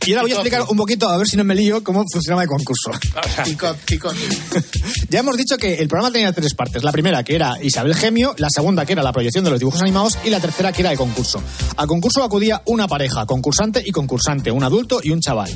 [0.07, 2.43] Y ahora voy a explicar un poquito, a ver si no me lío, cómo funcionaba
[2.43, 2.91] el concurso.
[3.45, 4.15] Ticot, ticot.
[5.09, 6.83] Ya hemos dicho que el programa tenía tres partes.
[6.83, 9.81] La primera, que era Isabel Gemio, la segunda, que era la proyección de los dibujos
[9.81, 11.43] animados, y la tercera, que era el concurso.
[11.77, 15.51] Al concurso acudía una pareja, concursante y concursante, un adulto y un chaval.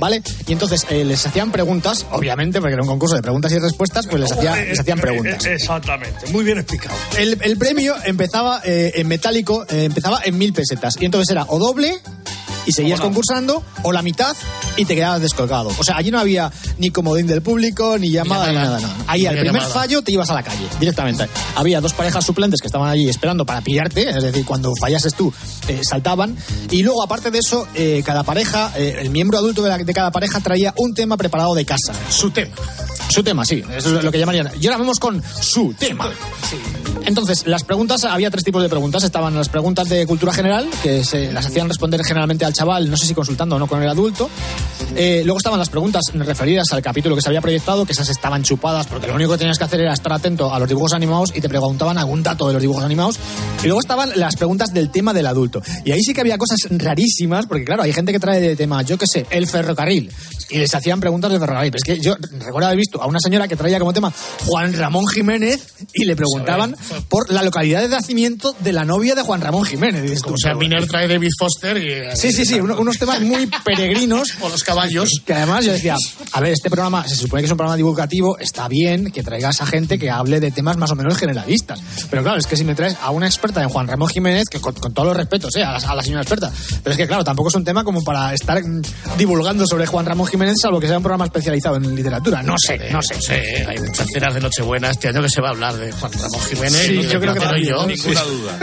[0.00, 0.22] ¿Vale?
[0.46, 4.06] Y entonces eh, les hacían preguntas, obviamente, porque era un concurso de preguntas y respuestas,
[4.06, 5.44] pues les, hacía- les hacían preguntas.
[5.44, 6.94] Eh, Exactamente, muy bien explicado.
[7.18, 10.94] El, el premio empezaba eh, en metálico, eh, empezaba en mil pesetas.
[11.00, 11.98] Y entonces era o doble
[12.68, 14.36] y seguías concursando, o la mitad
[14.76, 15.70] y te quedabas descolgado.
[15.78, 18.78] O sea, allí no había ni comodín del público, ni llamada, ni nada.
[18.80, 18.94] nada.
[19.06, 21.26] Ahí al primer fallo te ibas a la calle, directamente.
[21.56, 25.32] Había dos parejas suplentes que estaban allí esperando para pillarte, es decir, cuando fallases tú,
[25.66, 26.36] eh, saltaban.
[26.70, 29.92] Y luego, aparte de eso, eh, cada pareja, eh, el miembro adulto de, la- de
[29.94, 31.92] cada pareja traía un tema preparado de casa.
[32.10, 32.54] Su tema.
[33.10, 34.50] Su tema, sí, eso es lo que llamarían.
[34.60, 36.10] Y ahora vamos con su tema.
[37.08, 39.02] Entonces, las preguntas, había tres tipos de preguntas.
[39.02, 42.98] Estaban las preguntas de cultura general, que se las hacían responder generalmente al chaval, no
[42.98, 44.28] sé si consultando o no con el adulto.
[44.94, 48.42] Eh, luego estaban las preguntas referidas al capítulo que se había proyectado, que esas estaban
[48.42, 51.32] chupadas, porque lo único que tenías que hacer era estar atento a los dibujos animados
[51.34, 53.18] y te preguntaban algún dato de los dibujos animados.
[53.62, 55.62] Y luego estaban las preguntas del tema del adulto.
[55.86, 58.82] Y ahí sí que había cosas rarísimas, porque claro, hay gente que trae de tema,
[58.82, 60.12] yo qué sé, el ferrocarril.
[60.50, 61.72] Y les hacían preguntas del ferrocarril.
[61.72, 64.12] Pero es que yo recuerdo haber visto a una señora que traía como tema
[64.44, 66.76] Juan Ramón Jiménez y le preguntaban
[67.08, 70.02] por la localidad de nacimiento de la novia de Juan Ramón Jiménez.
[70.02, 71.92] Dices tú, O sea, Miner trae David Foster y...
[71.92, 74.28] eh, Sí, sí, sí, uno- unos temas muy peregrinos.
[74.40, 75.10] O los caballos.
[75.26, 75.96] Que además yo decía,
[76.32, 79.60] a ver, este programa se supone que es un programa divulgativo, está bien que traigas
[79.60, 81.80] a gente que hable de temas más o menos generalistas.
[82.10, 84.60] Pero claro, es que si me traes a una experta en Juan Ramón Jiménez, que
[84.60, 86.50] con, con todos los respetos, eh, a, la, a la señora experta,
[86.82, 88.60] pero es que claro, tampoco es un tema como para estar
[89.16, 92.42] divulgando sobre Juan Ramón Jiménez, salvo que sea un programa especializado en literatura.
[92.42, 93.14] No sé, no sé.
[93.20, 96.12] Sí, hay muchas cenas de Nochebuena este año que se va a hablar de Juan
[96.12, 96.77] Ramón Jiménez.
[96.78, 97.74] Sí, y yo creo que también.
[97.86, 98.58] Ninguna duda.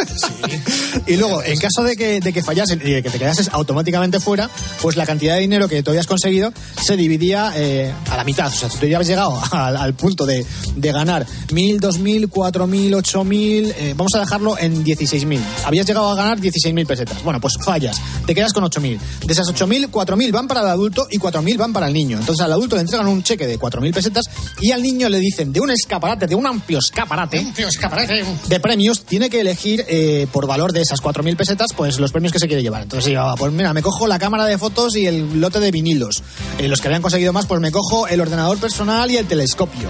[1.07, 4.19] Y luego, en caso de que, de que fallasen y de que te quedases automáticamente
[4.19, 4.49] fuera,
[4.81, 6.51] pues la cantidad de dinero que tú habías conseguido
[6.81, 8.47] se dividía eh, a la mitad.
[8.47, 12.29] O sea, si tú ya habías llegado al, al punto de, de ganar 1.000, 2.000,
[12.29, 15.39] 4.000, 8.000, eh, vamos a dejarlo en 16.000.
[15.65, 17.23] Habías llegado a ganar 16.000 pesetas.
[17.23, 18.99] Bueno, pues fallas, te quedas con 8.000.
[19.25, 22.17] De esas 8.000, 4.000 van para el adulto y 4.000 van para el niño.
[22.19, 24.25] Entonces al adulto le entregan un cheque de 4.000 pesetas
[24.61, 28.04] y al niño le dicen de un escaparate, de un amplio escaparate, Amplio escaparate.
[28.47, 32.31] De premios tiene que elegir eh, por valor de esas 4.000 pesetas pues los premios
[32.31, 32.83] que se quiere llevar.
[32.83, 36.23] Entonces yo, pues mira, me cojo la cámara de fotos y el lote de vinilos.
[36.57, 39.89] Eh, los que habían conseguido más, pues me cojo el ordenador personal y el telescopio.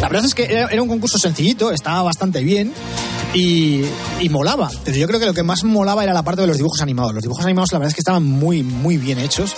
[0.00, 2.72] La verdad es que era, un concurso sencillito, estaba bastante bien
[3.34, 3.82] y,
[4.20, 4.70] y molaba.
[4.84, 7.14] Pero yo creo que lo que más molaba era la parte de los dibujos animados.
[7.14, 9.54] Los dibujos animados la verdad es que estaban muy, muy bien hechos.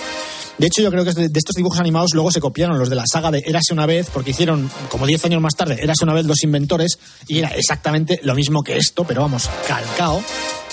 [0.59, 3.05] De hecho, yo creo que de estos dibujos animados luego se copiaron los de la
[3.09, 6.25] saga de Érase una vez, porque hicieron, como 10 años más tarde, Érase una vez
[6.25, 10.21] los inventores, y era exactamente lo mismo que esto, pero vamos, calcao.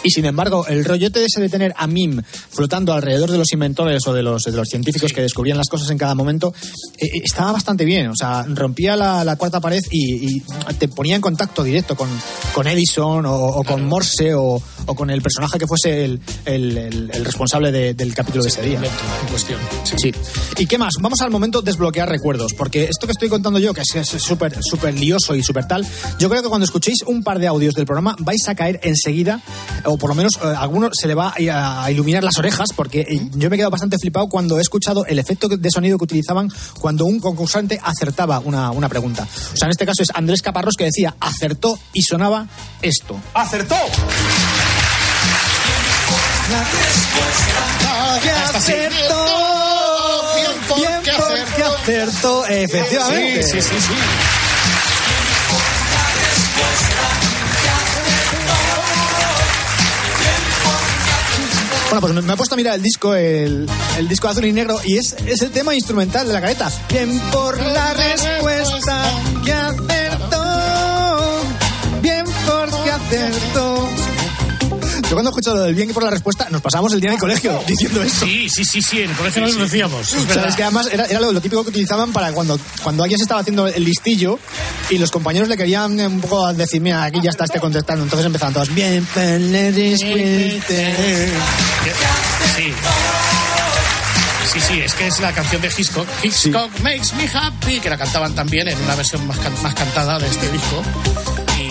[0.05, 4.07] Y sin embargo, el rollote ese de tener a Mim flotando alrededor de los inventores
[4.07, 6.55] o de los, de los científicos que descubrían las cosas en cada momento,
[6.99, 8.09] eh, eh, estaba bastante bien.
[8.09, 10.43] O sea, rompía la, la cuarta pared y, y
[10.79, 12.09] te ponía en contacto directo con,
[12.55, 16.77] con Edison o, o con Morse o, o con el personaje que fuese el, el-
[16.79, 18.79] el- el responsable de- del capítulo de ese día.
[18.79, 19.59] En cuestión.
[19.97, 20.13] Sí.
[20.59, 20.95] ¿Y qué más?
[21.01, 24.57] Vamos al momento desbloquear recuerdos, porque esto que estoy contando yo, que es es súper
[24.63, 25.85] súper lioso y súper tal,
[26.19, 29.41] yo creo que cuando escuchéis un par de audios del programa vais a caer enseguida,
[29.87, 32.70] o por lo menos eh, a alguno se le va a, a iluminar las orejas,
[32.75, 35.99] porque eh, yo me he quedado bastante flipado cuando he escuchado el efecto de sonido
[35.99, 39.27] que utilizaban cuando un concursante acertaba una, una pregunta.
[39.53, 42.46] O sea, en este caso es Andrés Caparrós que decía acertó y sonaba
[42.83, 43.18] esto.
[43.35, 43.77] ¡Acertó!
[48.55, 49.27] Acertó.
[50.35, 51.11] Bien porque
[51.62, 53.42] acertó, efectivamente.
[53.42, 54.46] Sí, sí, sí, sí.
[61.90, 64.79] Bueno, pues me, he puesto a mirar el disco, el, el disco azul y negro,
[64.85, 66.70] y es, es el tema instrumental de la careta.
[66.90, 69.03] Bien por la respuesta
[69.44, 70.42] que acertó.
[72.03, 73.66] Bien porque acertó.
[75.09, 77.21] Yo cuando escucho lo del bien por la respuesta, nos pasamos el día en el
[77.21, 78.27] colegio diciendo eso.
[78.27, 80.12] Sí, sí, sí, sí, en el colegio nos lo decíamos.
[80.12, 80.55] Es verdad.
[80.57, 83.40] que además era, era lo, lo típico que utilizaban para cuando, cuando alguien se estaba
[83.40, 84.40] haciendo el listillo
[84.90, 88.03] y los compañeros le querían un poco decir, mira, aquí ya está este contestando.
[88.03, 89.07] Entonces empezaban todos, bien.
[92.57, 92.73] Sí.
[94.53, 96.07] Sí, sí, es que es la canción de Hitchcock.
[96.23, 100.19] Hitchcock makes me happy, que la cantaban también en una versión más, can- más cantada
[100.19, 100.83] de este disco.
[101.61, 101.69] Y-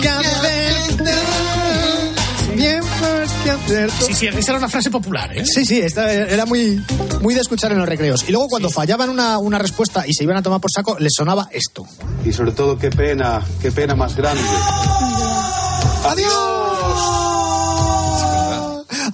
[0.00, 1.61] que acertó.
[4.06, 5.44] Sí, sí, esa era una frase popular, ¿eh?
[5.44, 6.80] Sí, sí, esta era muy,
[7.20, 8.24] muy de escuchar en los recreos.
[8.28, 11.12] Y luego cuando fallaban una, una respuesta y se iban a tomar por saco, les
[11.16, 11.86] sonaba esto.
[12.24, 14.42] Y sobre todo, qué pena, qué pena más grande.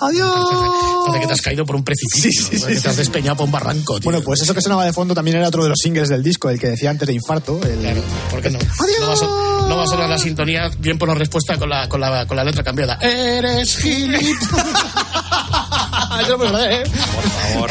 [0.00, 0.97] ¡Adiós!
[1.08, 2.66] Parece que te has caído por un precipicio, ¿no?
[2.66, 4.10] que te has despeñado por un barranco, tío.
[4.10, 6.48] Bueno, pues eso que sonaba de fondo también era otro de los singles del disco,
[6.50, 7.60] el que decía antes de infarto.
[7.62, 7.78] El...
[7.80, 8.58] Claro, ¿por qué no?
[8.58, 11.68] No va, a son- no va a sonar la sintonía bien por la respuesta con
[11.68, 12.98] la, con la, con la letra cambiada.
[13.00, 14.38] Eres gilipollas.
[16.28, 16.82] Lo ¿eh?
[17.14, 17.70] Por favor.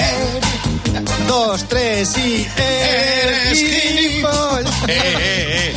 [1.28, 2.48] Dos, tres y...
[2.58, 4.72] Eres gilipollas.
[4.88, 5.76] Eh, eh, eh.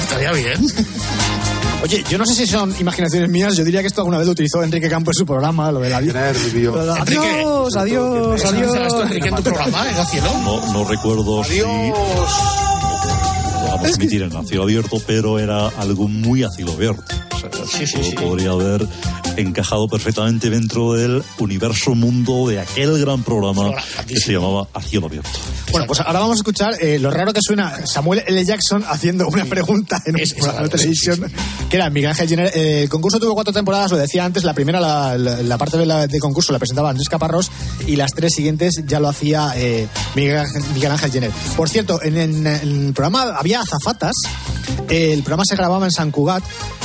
[0.00, 0.66] Estaría bien.
[1.82, 4.32] Oye, yo no sé si son imaginaciones mías, yo diría que esto alguna vez lo
[4.32, 6.14] utilizó Enrique Campos en su programa, lo del adiós.
[6.14, 8.86] Enrique, Adiós, adiós, ¿Eso dice adiós.
[8.86, 10.28] esto, Enrique, en tu programa, en el cielo?
[10.44, 11.98] No, no recuerdo si podíamos
[13.98, 17.02] emitir en a cielo abierto, pero era algo muy a cielo abierto.
[17.34, 17.64] O sea, todo
[18.28, 18.86] podría haber
[19.36, 23.70] encajado perfectamente dentro del universo mundo de aquel gran programa
[24.06, 25.30] que se llamaba A cielo abierto.
[25.70, 28.44] Bueno, pues ahora vamos a escuchar eh, lo raro que suena Samuel L.
[28.44, 31.32] Jackson haciendo una pregunta en un programa de televisión,
[31.70, 32.52] que era Miguel Ángel Jenner.
[32.54, 35.78] Eh, el concurso tuvo cuatro temporadas, lo decía antes, la primera, la, la- la parte
[35.78, 37.50] de, la- de concurso la presentaba Andrés Caparrós
[37.86, 41.30] y las tres siguientes ya lo hacía eh, Miguel, Ángel, Miguel Ángel Jenner.
[41.56, 44.12] Por cierto, en, en- en el programa había azafatas,
[44.90, 46.42] eh, el programa se grababa en San Cugat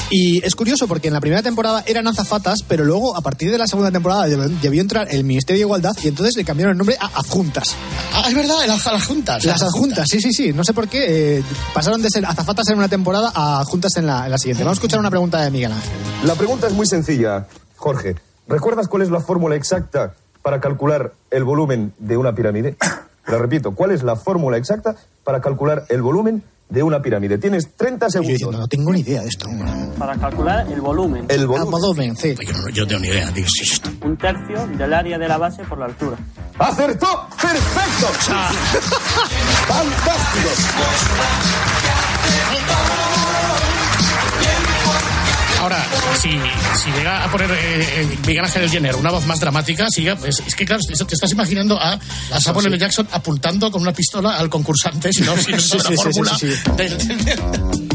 [0.10, 2.37] y es curioso porque en la primera temporada eran azafatas,
[2.68, 5.94] pero luego a partir de la segunda temporada debió, debió entrar el Ministerio de Igualdad
[6.04, 7.76] y entonces le cambiaron el nombre a adjuntas.
[8.14, 9.44] Ah, es verdad, las adjuntas.
[9.46, 10.54] Las adjuntas, sí, sí, sí.
[10.54, 11.38] No sé por qué.
[11.38, 14.64] eh, pasaron de ser azafatas en una temporada a adjuntas en la, en la siguiente.
[14.64, 15.92] Vamos a escuchar una pregunta de Miguel Ángel.
[16.24, 18.16] La pregunta es muy sencilla, Jorge.
[18.48, 22.78] ¿Recuerdas cuál es la fórmula exacta para calcular el volumen de una pirámide?
[23.28, 24.96] La repito, ¿cuál es la fórmula exacta
[25.26, 26.46] para calcular el volumen de
[26.84, 27.38] una pirámide?
[27.38, 28.52] Tienes 30 segundos.
[28.60, 29.48] no tengo ni idea de esto.
[29.98, 31.26] Para calcular el volumen.
[31.30, 31.72] El volumen.
[31.72, 32.36] volumen, sí.
[32.36, 33.32] Yo no, yo no tengo ni idea.
[33.32, 33.82] Digo, sí, sí.
[34.04, 36.18] Un tercio del área de la base por la altura.
[36.60, 37.28] ¡Acertó!
[37.42, 38.08] ¡Perfecto!
[39.68, 40.50] ¡Fantástico!
[45.68, 45.86] Ahora,
[46.22, 47.56] si, si llega a poner eh,
[48.02, 51.30] eh, Miguel Ángel Jenner una voz más dramática, siga, pues, es que claro, te estás
[51.34, 52.00] imaginando a,
[52.32, 52.78] a Samuel L.
[52.78, 56.38] Jackson apuntando con una pistola al concursante, si no, si no Sí, la fórmula
[56.78, 56.98] del-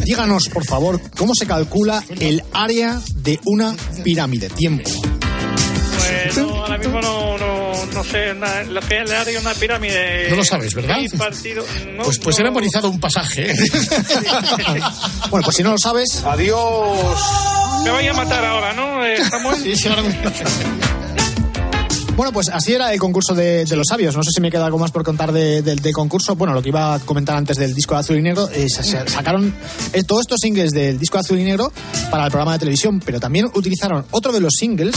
[0.04, 4.50] Díganos, por favor, cómo se calcula el área de una pirámide.
[4.50, 4.90] Tiempo.
[6.24, 9.38] Pues no, ahora mismo no, no, no sé na- lo que es el área de
[9.38, 10.30] una pirámide.
[10.30, 10.98] No lo sabes, ¿verdad?
[11.96, 13.52] No, Pues, pues he memorizado un pasaje.
[15.30, 16.22] Bueno, pues si no lo sabes.
[16.24, 17.18] Adiós.
[17.84, 19.56] Me vaya a matar ahora, ¿no, eh, Samuel?
[19.62, 20.02] Sí, sí, ahora
[22.14, 24.14] Bueno, pues así era el concurso de, de los sabios.
[24.14, 26.36] No sé si me queda algo más por contar de- del de concurso.
[26.36, 28.82] Bueno, lo que iba a comentar antes del disco de azul y negro, eh, sa-
[28.84, 29.54] sa- sacaron
[29.94, 31.72] eh, todos estos singles del disco de azul y negro
[32.10, 34.94] para el programa de televisión, pero también utilizaron otro de los singles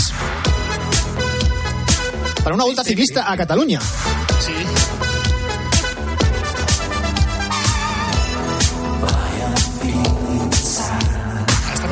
[2.45, 3.79] para una vuelta ciclista a Cataluña.
[4.39, 4.53] Sí.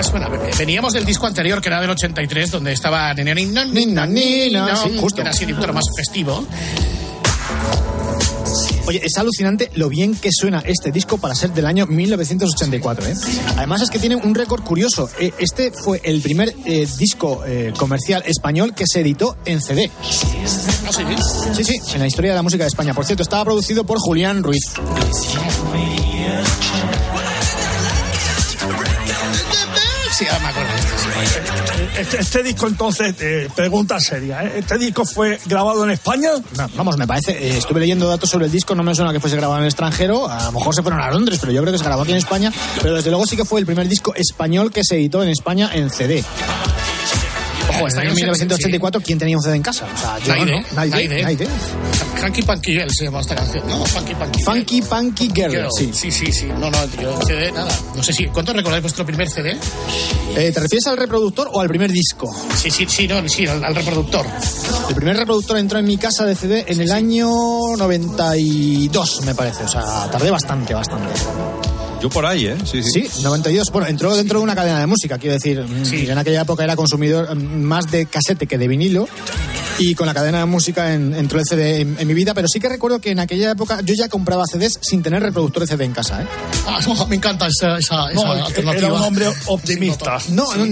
[0.03, 0.27] Suena.
[0.59, 4.97] Veníamos del disco anterior, que era del 83, donde estaba Nina Nina Nina, Nina, sí,
[4.99, 5.15] justo.
[5.15, 6.45] que era así tono más festivo.
[8.85, 13.07] Oye, es alucinante lo bien que suena este disco para ser del año 1984.
[13.07, 13.13] ¿eh?
[13.57, 15.09] Además es que tiene un récord curioso.
[15.19, 17.43] Eh, Este fue el primer eh, disco
[17.77, 19.89] comercial español que se editó en CD.
[20.85, 21.03] ¿Ah, sí?
[21.55, 22.93] Sí, sí, en la historia de la música de España.
[22.93, 24.63] Por cierto, estaba producido por Julián Ruiz.
[30.11, 30.82] Sí, ahora me acuerdo.
[31.97, 34.53] Este, este disco entonces, eh, pregunta seria, ¿eh?
[34.57, 36.31] ¿este disco fue grabado en España?
[36.57, 39.19] No, vamos, me parece, eh, estuve leyendo datos sobre el disco, no me suena que
[39.19, 41.71] fuese grabado en el extranjero, a lo mejor se fueron a Londres, pero yo creo
[41.71, 42.51] que se grabó aquí en España,
[42.81, 45.69] pero desde luego sí que fue el primer disco español que se editó en España
[45.71, 46.23] en CD.
[47.75, 49.85] Ojo, en el año 1984, ¿quién tenía un CD en casa?
[49.93, 51.47] O sea, yo Naide, no, Naide, Naide.
[52.21, 53.67] Funky Punky Girl se llama esta canción.
[53.67, 54.45] No, Funky Punky Girl.
[54.53, 55.67] Funky Punky Girl, Girl.
[55.77, 55.91] sí.
[55.93, 56.45] sí, sí, sí.
[56.57, 57.69] No, no, yo CD, nada.
[57.95, 58.25] No sé si.
[58.27, 59.57] ¿Cuánto recordáis vuestro primer CD?
[60.35, 62.29] Eh, ¿Te refieres al reproductor o al primer disco?
[62.55, 64.25] Sí, sí, sí, no, sí, al, al reproductor.
[64.89, 67.29] El primer reproductor entró en mi casa de CD en el año
[67.77, 69.63] 92, me parece.
[69.63, 71.13] O sea, tardé bastante, bastante.
[72.03, 72.57] Yo por ahí, ¿eh?
[72.65, 73.07] Sí, sí.
[73.07, 73.67] Sí, 92.
[73.71, 75.63] Bueno, entró dentro de una cadena de música, quiero decir.
[75.65, 79.07] mm, En aquella época era consumidor mm, más de casete que de vinilo.
[79.79, 82.47] Y con la cadena de música en- entró el CD en, en mi vida, pero
[82.47, 85.67] sí que recuerdo que en aquella época yo ya compraba CDs sin tener reproductor de
[85.67, 86.21] CD en casa.
[86.21, 86.27] ¿eh?
[86.67, 88.87] Ah, me encanta esa, esa, esa No, alternativa.
[88.87, 90.17] era un hombre optimista.
[90.29, 90.65] No, no,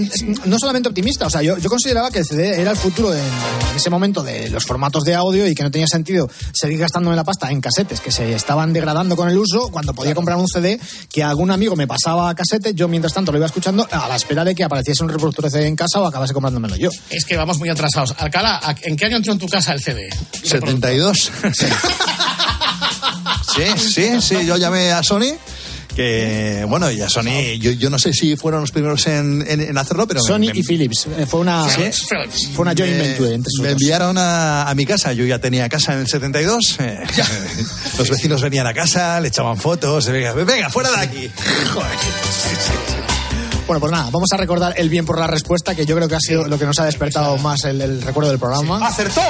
[0.46, 3.20] no solamente optimista, o sea, yo, yo consideraba que el CD era el futuro en,
[3.20, 7.16] en ese momento de los formatos de audio y que no tenía sentido seguir gastándome
[7.16, 10.46] la pasta en casetes que se estaban degradando con el uso cuando podía comprar un
[10.48, 10.78] CD
[11.10, 14.16] que algún amigo me pasaba a casete, yo mientras tanto lo iba escuchando a la
[14.16, 16.88] espera de que apareciese un reproductor de CD en casa o acabase comprándomelo yo.
[17.10, 18.14] Es que vamos muy atrasados.
[18.18, 20.08] Alcalá, ¿a- ¿en qué año entró en tu casa el CD?
[20.44, 21.30] 72.
[23.54, 25.34] Sí, sí, sí, yo llamé a Sony.
[25.94, 29.60] Que bueno, y a Sony, yo, yo no sé si fueron los primeros en, en-
[29.60, 30.22] en hacerlo, pero.
[30.22, 31.82] Sony me- y Philips, eh, fue una, Sí.
[32.54, 33.82] fue una joint me- venture entre sus Me dos.
[33.82, 36.76] enviaron a, a mi casa, yo ya tenía casa en el 72.
[36.78, 36.98] eh,
[37.98, 41.30] los vecinos venían a casa, le echaban fotos, venga, venga, fuera de aquí.
[43.72, 46.14] Bueno, pues nada, vamos a recordar el bien por la respuesta, que yo creo que
[46.14, 48.86] ha sido lo que nos ha despertado más el, el recuerdo del programa.
[48.86, 49.22] ¡Acertó!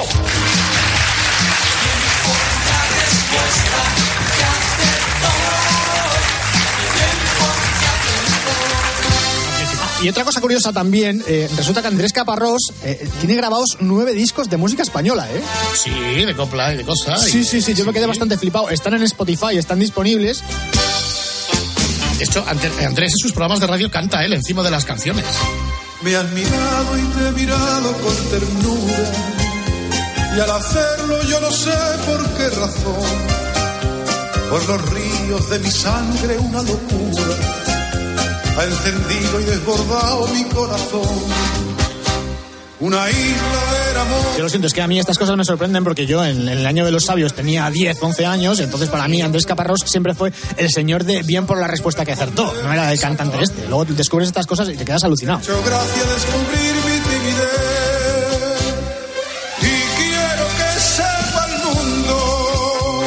[10.01, 14.49] Y otra cosa curiosa también, eh, resulta que Andrés Caparrós eh, tiene grabados nueve discos
[14.49, 15.41] de música española, ¿eh?
[15.81, 17.23] Sí, de copla y de cosas.
[17.23, 18.69] Sí, sí, sí, yo me quedé bastante flipado.
[18.69, 20.43] Están en Spotify, están disponibles.
[22.23, 25.25] De hecho, Andrés en sus programas de radio canta él encima de las canciones.
[26.03, 29.11] Me has mirado y te he mirado con ternura.
[30.33, 31.73] Y al hacerlo yo no sé
[32.05, 33.03] por qué razón.
[34.49, 37.35] Por los ríos de mi sangre una locura
[38.57, 41.72] ha encendido y desbordado mi corazón.
[42.83, 44.19] Una isla era amor.
[44.35, 46.57] Yo lo siento, es que a mí estas cosas me sorprenden porque yo en, en
[46.57, 50.13] el año de los sabios tenía 10, 11 años, entonces para mí Andrés Caparrós siempre
[50.13, 53.65] fue el señor de bien por la respuesta que acertó, no era el cantante este.
[53.67, 55.39] Luego descubres estas cosas y te quedas alucinado.
[55.39, 57.47] Mucho gracia descubrir mi timidez.
[59.61, 63.03] Y quiero que sepa el mundo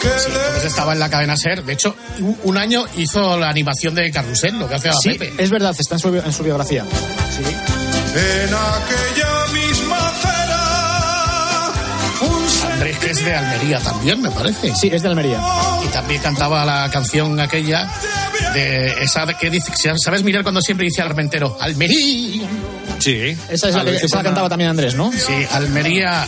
[0.00, 1.62] que Sí, entonces estaba en la cadena Ser.
[1.62, 1.94] De hecho,
[2.44, 5.34] un año hizo la animación de Carrusel, lo que hace a Sí, Pepe.
[5.42, 6.84] es verdad, está en su, en su biografía.
[8.14, 10.64] En aquella misma acera
[12.20, 14.74] un Andrés, que es de Almería también, me parece.
[14.74, 15.40] Sí, es de Almería.
[15.84, 17.90] Y también cantaba la canción aquella
[18.52, 21.56] de esa que dice, ¿sabes mirar cuando siempre dice Armentero?
[21.60, 22.48] Almería.
[22.98, 23.36] Sí.
[23.48, 25.10] Esa es la, que, esa la cantaba también Andrés, ¿no?
[25.12, 26.26] Sí, Almería,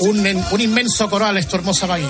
[0.00, 2.08] un, un inmenso coral es tu hermosa bahía.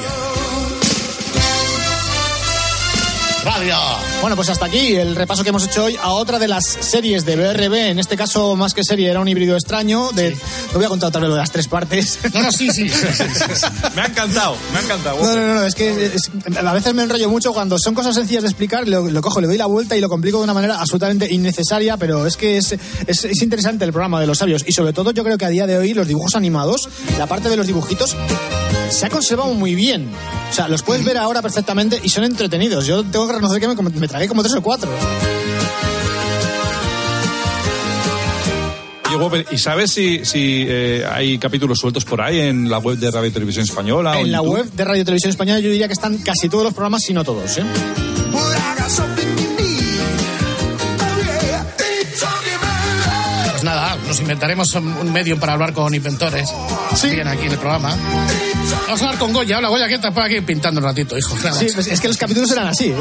[3.44, 3.76] Radio.
[4.20, 7.24] Bueno, pues hasta aquí el repaso que hemos hecho hoy a otra de las series
[7.24, 7.72] de BRB.
[7.90, 10.10] En este caso, más que serie, era un híbrido extraño.
[10.12, 10.30] De,
[10.72, 12.18] Lo voy a contar otra vez lo de las tres partes.
[12.34, 12.88] No, no, sí, sí.
[12.90, 13.66] sí, sí, sí.
[13.94, 15.22] Me ha encantado, me ha encantado.
[15.22, 16.30] No, no, no, es que es-
[16.62, 19.46] a veces me enrollo mucho cuando son cosas sencillas de explicar, lo, lo cojo, le
[19.46, 22.72] doy la vuelta y lo complico de una manera absolutamente innecesaria, pero es que es,
[23.06, 25.50] es, es interesante el programa de los sabios y sobre todo yo creo que a
[25.50, 28.16] día de hoy los dibujos animados, la parte de los dibujitos,
[28.90, 30.08] se ha conservado muy bien.
[30.50, 32.86] O sea, los puedes ver ahora perfectamente y son entretenidos.
[32.86, 34.90] Yo tengo que reconocer que me, me tragué como tres o cuatro.
[39.50, 43.28] ¿y sabes si, si eh, hay capítulos sueltos por ahí en la web de Radio
[43.28, 44.12] y Televisión Española?
[44.12, 44.54] o En la YouTube?
[44.54, 47.24] web de Radio Televisión Española yo diría que están casi todos los programas, si no
[47.24, 47.58] todos.
[47.58, 47.64] ¿eh?
[54.08, 56.48] Nos inventaremos un, un medio para hablar con inventores.
[57.02, 57.94] Bien aquí en el programa.
[58.86, 59.58] Vamos a hablar con Goya.
[59.58, 61.36] Hola, Goya, ¿qué estás por aquí pintando un ratito, hijo?
[61.36, 62.86] Sí, pues es que los capítulos eran así.
[62.86, 62.96] ¿eh?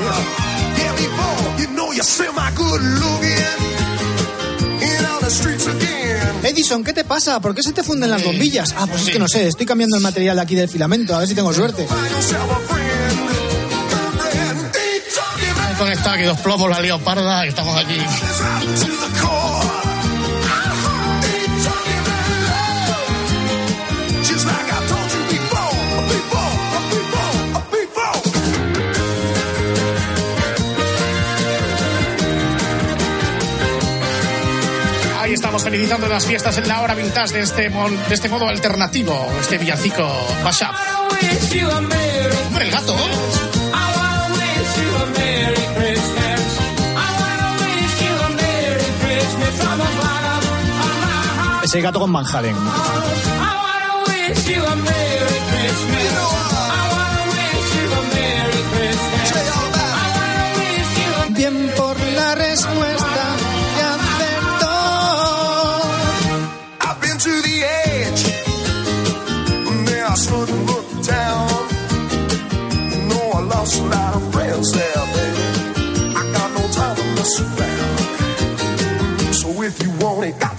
[6.43, 7.39] Edison, ¿qué te pasa?
[7.39, 8.74] ¿Por qué se te funden las bombillas?
[8.78, 11.28] Ah, pues es que no sé, estoy cambiando el material aquí del filamento, a ver
[11.28, 11.88] si tengo suerte.
[15.72, 17.98] He conectado aquí dos plomos, la lío parda y estamos aquí.
[35.58, 39.28] Estamos felicitando las fiestas en la hora vintage de este, mon- de este modo alternativo,
[39.41, 40.08] este villancico
[40.43, 40.67] mashup.
[42.48, 42.96] Hombre, el gato.
[51.63, 52.56] Ese gato con Van Halen.
[61.30, 62.87] Bien por la respuesta
[73.78, 75.42] I lost a lot of friends there, baby.
[76.16, 78.00] I got no time to mess around.
[79.34, 80.58] So if you want it, got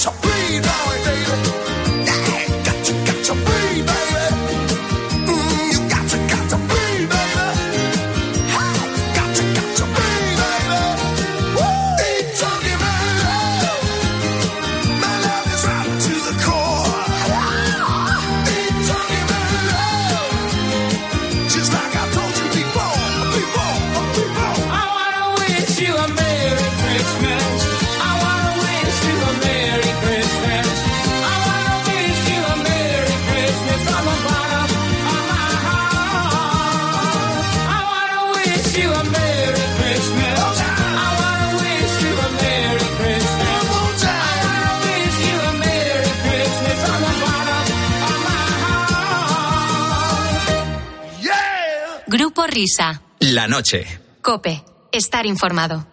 [53.20, 53.86] La noche.
[54.20, 54.64] Cope.
[54.90, 55.86] Estar informado.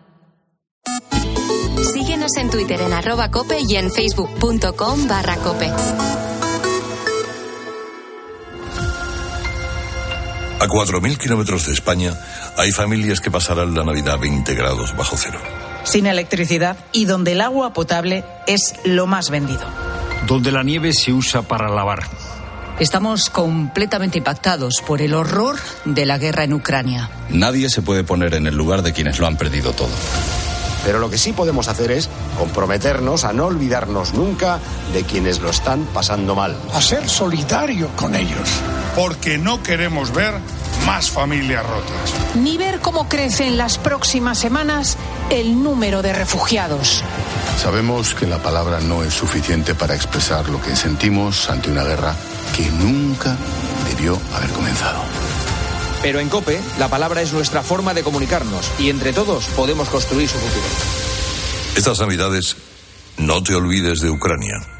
[1.93, 5.67] Síguenos en Twitter en arroba cope y en facebook.com barra cope.
[10.59, 12.13] A 4.000 kilómetros de España
[12.57, 15.39] hay familias que pasarán la Navidad a 20 grados bajo cero.
[15.83, 19.61] sin electricidad y donde el agua potable es lo más vendido.
[20.25, 21.99] Donde la nieve se usa para lavar.
[22.79, 25.55] Estamos completamente impactados por el horror
[25.85, 27.09] de la guerra en Ucrania.
[27.29, 29.87] Nadie se puede poner en el lugar de quienes lo han perdido todo.
[30.83, 34.59] Pero lo que sí podemos hacer es comprometernos a no olvidarnos nunca
[34.91, 36.57] de quienes lo están pasando mal.
[36.73, 38.49] A ser solidario con ellos.
[38.93, 40.33] Porque no queremos ver
[40.85, 42.13] más familias rotas.
[42.35, 44.97] Ni ver cómo crece en las próximas semanas
[45.29, 47.03] el número de refugiados.
[47.57, 52.15] Sabemos que la palabra no es suficiente para expresar lo que sentimos ante una guerra
[52.55, 53.35] que nunca
[53.89, 55.01] debió haber comenzado.
[56.01, 60.29] Pero en COPE, la palabra es nuestra forma de comunicarnos y entre todos podemos construir
[60.29, 60.65] su futuro.
[61.75, 62.55] Estas navidades,
[63.17, 64.74] no te olvides de Ucrania.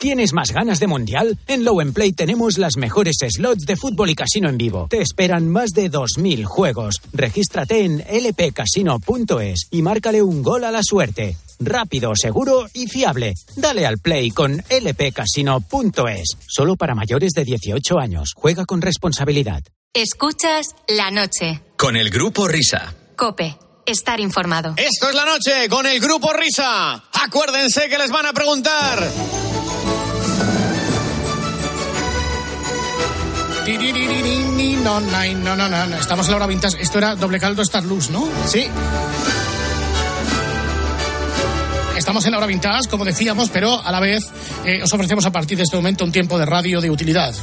[0.00, 1.36] ¿Tienes más ganas de mundial?
[1.48, 4.86] En Low Play tenemos las mejores slots de fútbol y casino en vivo.
[4.88, 7.00] Te esperan más de 2.000 juegos.
[7.12, 11.36] Regístrate en lpcasino.es y márcale un gol a la suerte.
[11.58, 13.34] Rápido, seguro y fiable.
[13.56, 16.36] Dale al play con lpcasino.es.
[16.46, 18.34] Solo para mayores de 18 años.
[18.36, 19.64] Juega con responsabilidad.
[19.92, 21.60] Escuchas la noche.
[21.76, 22.94] Con el grupo Risa.
[23.16, 23.58] Cope.
[23.84, 24.74] Estar informado.
[24.76, 27.02] Esto es la noche con el grupo Risa.
[27.14, 29.10] Acuérdense que les van a preguntar.
[36.00, 36.80] Estamos en la hora vintage.
[36.80, 38.26] Esto era doble caldo Star Luz, ¿no?
[38.46, 38.66] Sí.
[42.08, 44.24] Estamos en la hora vintage, como decíamos, pero a la vez
[44.64, 47.34] eh, os ofrecemos a partir de este momento un tiempo de radio de utilidad,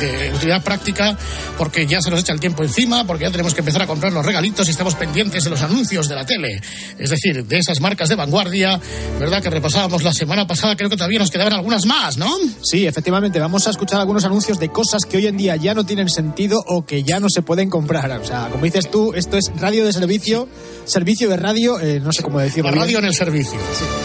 [0.00, 1.14] de utilidad práctica,
[1.58, 4.10] porque ya se nos echa el tiempo encima, porque ya tenemos que empezar a comprar
[4.10, 6.58] los regalitos y estamos pendientes de los anuncios de la tele,
[6.98, 8.80] es decir, de esas marcas de vanguardia,
[9.20, 9.42] ¿verdad?
[9.42, 12.34] Que repasábamos la semana pasada, creo que todavía nos quedaban algunas más, ¿no?
[12.62, 15.84] Sí, efectivamente, vamos a escuchar algunos anuncios de cosas que hoy en día ya no
[15.84, 18.10] tienen sentido o que ya no se pueden comprar.
[18.12, 20.48] O sea, como dices tú, esto es radio de servicio,
[20.88, 22.70] servicio de radio, eh, no sé cómo decirlo.
[22.70, 22.84] La bien.
[22.84, 23.58] radio en el servicio.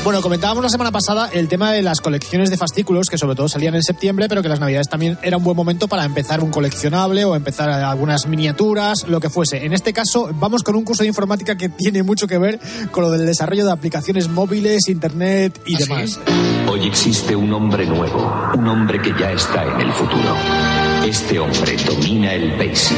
[0.04, 3.48] Bueno, comentábamos la semana pasada el tema de las colecciones de fascículos, que sobre todo
[3.50, 6.52] salían en septiembre, pero que las navidades también era un buen momento para empezar un
[6.52, 9.66] coleccionable o empezar algunas miniaturas, lo que fuese.
[9.66, 12.60] En este caso, vamos con un curso de informática que tiene mucho que ver
[12.92, 16.20] con lo del desarrollo de aplicaciones móviles, internet y demás.
[16.70, 20.36] Hoy existe un hombre nuevo, un hombre que ya está en el futuro.
[21.06, 22.98] Este hombre domina el BASIC.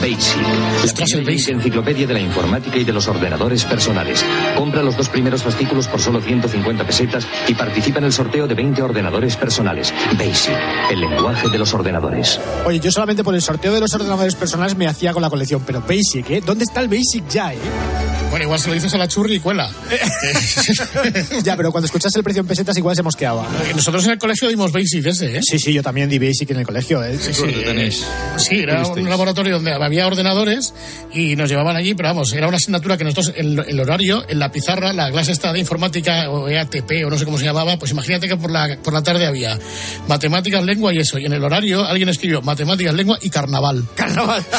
[0.00, 0.42] BASIC,
[0.84, 4.24] la primera enciclopedia de la informática y de los ordenadores personales.
[4.56, 8.54] Compra los dos primeros fascículos por solo 150 pesetas y participa en el sorteo de
[8.54, 9.92] 20 ordenadores personales.
[10.18, 10.54] BASIC,
[10.90, 12.40] el lenguaje de los ordenadores.
[12.66, 15.62] Oye, yo solamente por el sorteo de los ordenadores personales me hacía con la colección,
[15.66, 16.42] pero Basic, ¿eh?
[16.44, 17.58] ¿Dónde está el Basic ya, eh?
[18.34, 19.70] Bueno, igual se lo dices a la churri y cuela.
[21.44, 23.46] ya, pero cuando escuchas el precio en pesetas igual se mosqueaba.
[23.76, 25.40] Nosotros en el colegio dimos Basic ese, ¿eh?
[25.40, 27.16] Sí, sí, yo también di Basic en el colegio, ¿eh?
[27.16, 27.44] Sí, sí,
[28.36, 30.74] sí, era un laboratorio donde había ordenadores
[31.12, 34.40] y nos llevaban allí, pero vamos, era una asignatura que nosotros, el, el horario, en
[34.40, 37.78] la pizarra, la clase esta de informática o EATP o no sé cómo se llamaba,
[37.78, 39.56] pues imagínate que por la, por la tarde había
[40.08, 41.20] matemáticas, lengua y eso.
[41.20, 43.86] Y en el horario alguien escribió matemáticas, lengua y carnaval.
[43.94, 44.44] Carnaval.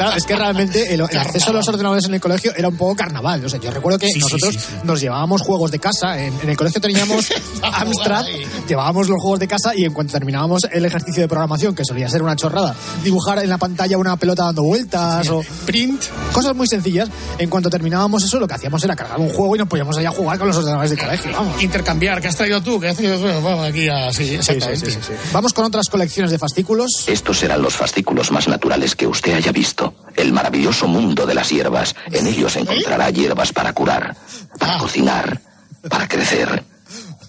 [0.00, 2.76] Claro, es que realmente el, el acceso a los ordenadores en el colegio era un
[2.76, 3.44] poco carnaval.
[3.44, 4.74] O sea, yo recuerdo que Sí, nosotros sí, sí.
[4.84, 6.20] nos llevábamos juegos de casa.
[6.20, 7.28] En, en el colegio teníamos
[7.62, 8.24] Amstrad,
[8.68, 12.08] llevábamos los juegos de casa y en cuanto terminábamos el ejercicio de programación, que solía
[12.08, 16.66] ser una chorrada, dibujar en la pantalla una pelota dando vueltas o print, cosas muy
[16.66, 17.08] sencillas.
[17.38, 20.08] En cuanto terminábamos eso, lo que hacíamos era cargar un juego y nos poníamos allá
[20.08, 21.32] a jugar con los ordenadores del colegio.
[21.32, 21.62] Vamos.
[21.62, 22.80] Intercambiar, ¿qué has traído tú?
[22.80, 23.24] ¿Qué has traído tú?
[23.42, 24.12] Vamos aquí a...
[24.12, 24.98] Sí, exactamente.
[25.32, 27.04] Vamos con otras colecciones de fascículos.
[27.06, 29.89] Estos serán los fascículos más naturales que usted haya visto.
[30.16, 31.94] El maravilloso mundo de las hierbas.
[32.10, 34.16] En ellos encontrará hierbas para curar,
[34.58, 35.40] para cocinar,
[35.88, 36.64] para crecer,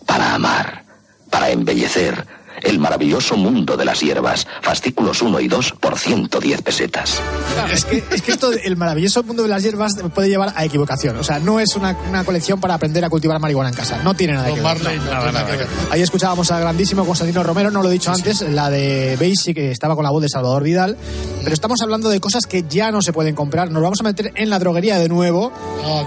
[0.06, 0.84] para amar,
[1.30, 2.26] para embellecer.
[2.62, 4.48] El maravilloso mundo de las hierbas.
[4.62, 7.20] Fascículos 1 y 2 por 110 pesetas.
[7.54, 10.66] Claro, es, que, es que esto, el maravilloso mundo de las hierbas puede llevar a
[10.66, 11.18] equivocación.
[11.18, 14.00] O sea, no es una, una colección para aprender a cultivar marihuana en casa.
[14.04, 14.64] No tiene nada que ver.
[14.64, 15.68] Marley, No, nada, nada nada.
[15.90, 19.72] Ahí escuchábamos al grandísimo Constantino Romero, no lo he dicho antes, la de Basic, que
[19.72, 20.98] estaba con la voz de Salvador Vidal.
[21.44, 23.72] Pero estamos hablando de cosas que ya no se pueden comprar.
[23.72, 25.52] Nos vamos a meter en la droguería de nuevo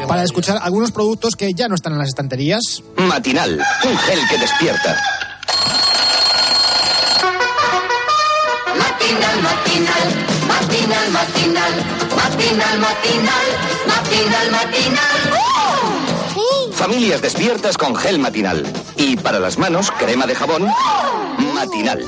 [0.07, 2.83] para escuchar algunos productos que ya no están en las estanterías.
[2.97, 3.61] Matinal.
[3.85, 4.97] Un gel que despierta.
[12.53, 13.47] Matinal, matinal,
[13.87, 15.41] matinal, matinal.
[16.73, 18.63] Familias despiertas con gel matinal.
[18.97, 20.69] Y para las manos, crema de jabón
[21.55, 22.05] matinal.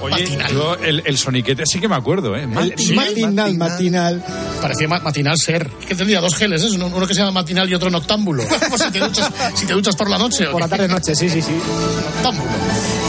[0.00, 2.46] Oye, yo el, el soniquete sí que me acuerdo, ¿eh?
[2.46, 4.24] Matinal, matinal.
[4.60, 5.70] Parecía ma- matinal ser.
[5.80, 6.70] Es que tendría dos geles, ¿eh?
[6.74, 8.42] Uno, uno que se llama matinal y otro noctámbulo.
[8.68, 10.48] Pues si, te duchas, si te duchas por la noche.
[10.48, 10.70] ¿o Por la qué?
[10.70, 11.52] tarde noche, sí, sí, sí.
[12.14, 12.50] Noctámbulo.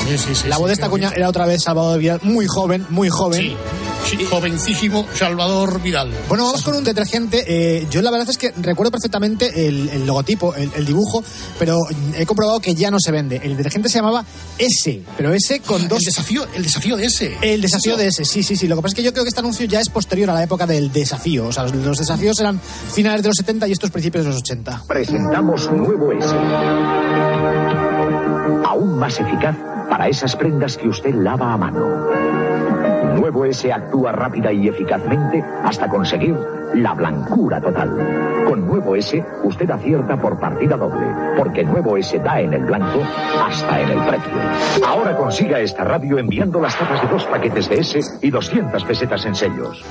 [0.07, 2.45] Sí, sí, sí, La sí, voz de esta cuña era otra vez Salvador Vidal, muy
[2.45, 3.55] joven, muy joven.
[4.05, 6.11] Sí, jovencísimo Salvador Vidal.
[6.29, 7.43] Bueno, vamos con un detergente.
[7.47, 11.23] Eh, yo la verdad es que recuerdo perfectamente el, el logotipo, el, el dibujo,
[11.57, 11.79] pero
[12.15, 13.41] he comprobado que ya no se vende.
[13.43, 14.23] El detergente se llamaba
[14.59, 15.99] S, pero S con dos...
[15.99, 17.35] El desafío, el desafío de ese.
[17.41, 18.67] El desafío de ese, sí, sí, sí.
[18.67, 20.43] Lo que pasa es que yo creo que este anuncio ya es posterior a la
[20.43, 21.47] época del desafío.
[21.47, 24.83] O sea, los desafíos eran finales de los 70 y estos principios de los 80.
[24.87, 26.27] Presentamos Nuevo S.
[28.67, 29.55] Aún más eficaz
[29.89, 31.85] para esas prendas que usted lava a mano.
[33.15, 36.35] Nuevo S actúa rápida y eficazmente hasta conseguir
[36.73, 38.43] la blancura total.
[38.47, 41.05] Con Nuevo S usted acierta por partida doble,
[41.37, 43.01] porque Nuevo S da en el blanco
[43.45, 44.87] hasta en el precio.
[44.87, 49.25] Ahora consiga esta radio enviando las tapas de dos paquetes de S y 200 pesetas
[49.25, 49.83] en sellos.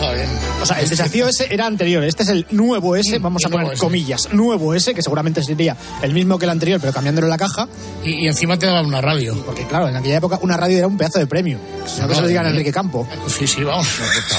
[0.00, 0.28] Joder.
[0.62, 2.02] O sea, el desafío ese era anterior.
[2.04, 3.80] Este es el nuevo S, vamos a poner S.
[3.80, 4.32] comillas.
[4.32, 7.68] Nuevo S, que seguramente sería el mismo que el anterior, pero cambiándolo en la caja.
[8.04, 9.34] Y, y encima te daban una radio.
[9.44, 11.58] Porque claro, en aquella época una radio era un pedazo de premio.
[12.00, 13.06] No que se lo digan a Enrique Campo.
[13.26, 13.86] Sí, sí, vamos.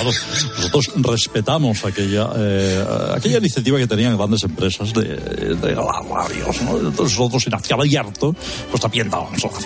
[0.57, 2.83] Nosotros respetamos aquella eh,
[3.15, 5.03] aquella iniciativa que tenían grandes empresas de,
[5.55, 6.77] de las radios, ¿no?
[6.77, 8.35] Entonces nosotros en Acción Abierto,
[8.69, 9.63] pues también dábamos radios.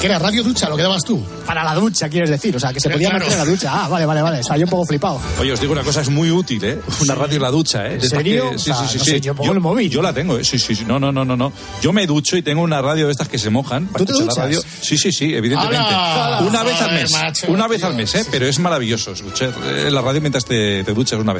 [0.00, 1.20] Que era radio ducha, lo que dabas tú.
[1.46, 2.54] Para la ducha, quieres decir.
[2.56, 3.24] O sea, que se podía Claro.
[3.24, 3.70] meter en la ducha.
[3.72, 4.40] Ah, vale, vale, vale.
[4.40, 5.20] O sea, yo un poco flipado.
[5.40, 6.78] Oye, os digo una cosa, es muy útil, ¿eh?
[7.00, 7.94] Una radio en la ducha, ¿eh?
[7.94, 8.50] ¿En serio?
[8.52, 9.10] que- sí, O sea, sí, sí, no sí.
[9.12, 9.90] sé, yo pongo el móvil.
[9.90, 10.44] Yo la tengo, ¿eh?
[10.44, 10.84] Sí, sí, sí.
[10.86, 11.52] No, no, no, no, no.
[11.82, 13.86] Yo me ducho y tengo una radio de estas que se mojan.
[13.86, 14.64] para ¿Tú te escuchar la duchas?
[14.64, 14.78] radio.
[14.82, 15.76] Sí, sí, sí, evidentemente.
[15.88, 16.40] ¡Hala!
[16.48, 17.10] Una vez al mes.
[17.12, 17.86] macho, una vez tío.
[17.88, 18.24] al mes, ¿eh?
[18.30, 21.37] Pero es maravilloso escuchar eh, la radio mientras te, te duchas una vez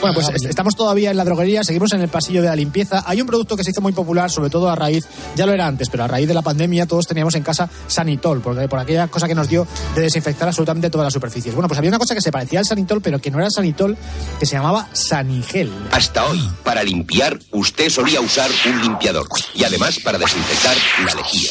[0.00, 3.02] Bueno, pues est- estamos todavía en la droguería, seguimos en el pasillo de la limpieza.
[3.06, 5.06] Hay un producto que se hizo muy popular, sobre todo a raíz,
[5.36, 8.40] ya lo era antes, pero a raíz de la pandemia todos teníamos en casa Sanitol,
[8.40, 11.54] porque por aquella cosa que nos dio de desinfectar absolutamente todas las superficies.
[11.54, 13.96] Bueno, pues había una cosa que se parecía al Sanitol, pero que no era Sanitol,
[14.38, 15.70] que se llamaba Sanigel.
[15.92, 21.50] Hasta hoy, para limpiar, usted solía usar un limpiador y además para desinfectar la lejía.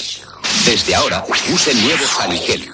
[0.66, 1.24] Desde ahora,
[1.54, 2.70] use el nuevo Sanigel.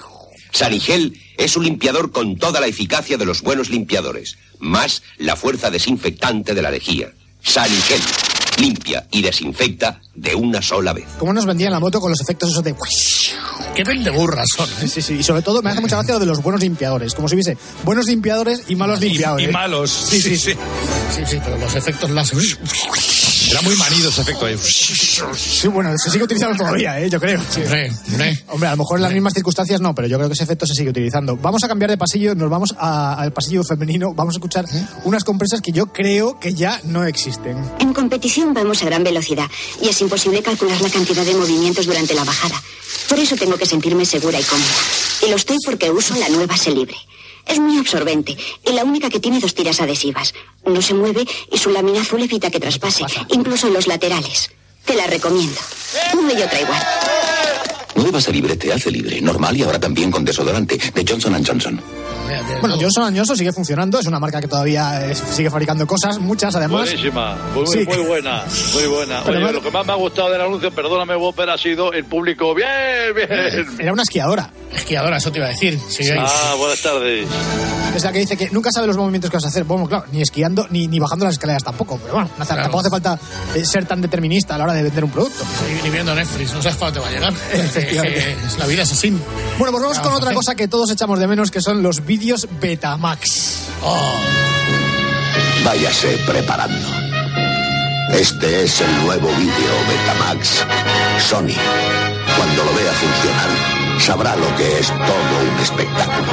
[0.54, 5.68] Sanigel es un limpiador con toda la eficacia de los buenos limpiadores, más la fuerza
[5.68, 7.12] desinfectante de la lejía.
[7.42, 8.00] Sanigel
[8.58, 11.06] limpia y desinfecta de una sola vez.
[11.18, 12.74] ¿Cómo nos vendían la moto con los efectos esos de...
[13.74, 14.68] Qué vendeburras son.
[14.80, 14.88] ¿eh?
[14.88, 17.28] Sí, sí, y sobre todo me hace mucha gracia lo de los buenos limpiadores, como
[17.28, 19.48] si hubiese buenos limpiadores y malos limpiadores.
[19.48, 19.90] Y malos.
[19.90, 20.52] Sí, sí, sí.
[20.52, 22.38] Sí, sí, pero los efectos láser.
[23.54, 24.56] Era muy manido ese efecto ahí.
[24.58, 27.08] Sí, bueno, se sigue utilizando todavía, ¿eh?
[27.08, 27.40] yo creo.
[27.48, 27.60] Sí.
[27.62, 28.44] Hombre, hombre.
[28.48, 30.66] Hombre, a lo mejor en las mismas circunstancias no, pero yo creo que ese efecto
[30.66, 31.36] se sigue utilizando.
[31.36, 34.64] Vamos a cambiar de pasillo, nos vamos a- al pasillo femenino, vamos a escuchar
[35.04, 37.56] unas compresas que yo creo que ya no existen.
[37.78, 39.46] En competición vamos a gran velocidad
[39.80, 42.60] y es imposible calcular la cantidad de movimientos durante la bajada.
[43.08, 44.66] Por eso tengo que sentirme segura y cómoda.
[45.24, 46.96] Y lo estoy porque uso la nueva Libre.
[47.46, 50.34] Es muy absorbente y la única que tiene dos tiras adhesivas.
[50.64, 54.50] No se mueve y su lámina azul evita que traspase, incluso en los laterales.
[54.84, 55.60] Te la recomiendo.
[56.14, 56.82] Una y otra igual.
[58.14, 61.80] Nueva Libre te hace libre, normal y ahora también con desodorante de Johnson Johnson.
[62.60, 66.54] Bueno, Johnson Johnson sigue funcionando, es una marca que todavía eh, sigue fabricando cosas, muchas
[66.54, 66.82] además.
[66.88, 67.84] Buenísima, muy, Sí.
[67.84, 69.22] muy buena, muy buena.
[69.24, 72.54] Oye, lo que más me ha gustado del anuncio, perdóname, Whopper, ha sido el público.
[72.54, 72.68] Bien,
[73.14, 73.66] bien.
[73.80, 74.50] Era una esquiadora.
[74.72, 75.78] Esquiadora, eso te iba a decir.
[75.88, 77.26] Sí, Ah, buenas tardes.
[77.94, 79.62] Es la que dice que nunca sabe los movimientos que vas a hacer.
[79.64, 81.98] Bueno, claro, ni esquiando ni, ni bajando las escaleras tampoco.
[82.02, 83.18] Pero bueno, no hace- tampoco hace falta
[83.54, 85.44] eh, ser tan determinista a la hora de vender un producto.
[85.68, 87.32] Ni, ni viendo Netflix, no sabes cuándo te va a llegar.
[88.06, 89.10] Eh, la vida es así.
[89.58, 92.04] Bueno, pues vamos ¿Qué con otra cosa que todos echamos de menos, que son los
[92.04, 93.68] vídeos Betamax.
[93.82, 94.14] Oh,
[95.64, 96.88] Váyase preparando.
[98.12, 100.64] Este es el nuevo vídeo Betamax
[101.26, 101.54] Sony.
[102.36, 106.32] Cuando lo vea funcionar, sabrá lo que es todo un espectáculo.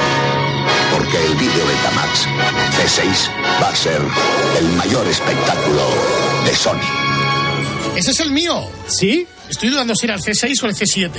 [0.91, 2.27] Porque el vídeo Betamax
[2.77, 4.01] C6 va a ser
[4.59, 5.87] el mayor espectáculo
[6.45, 7.95] de Sony.
[7.95, 8.69] ese es el mío.
[8.87, 9.27] ¿Sí?
[9.51, 11.09] Estoy dudando si era el C6 o el C7.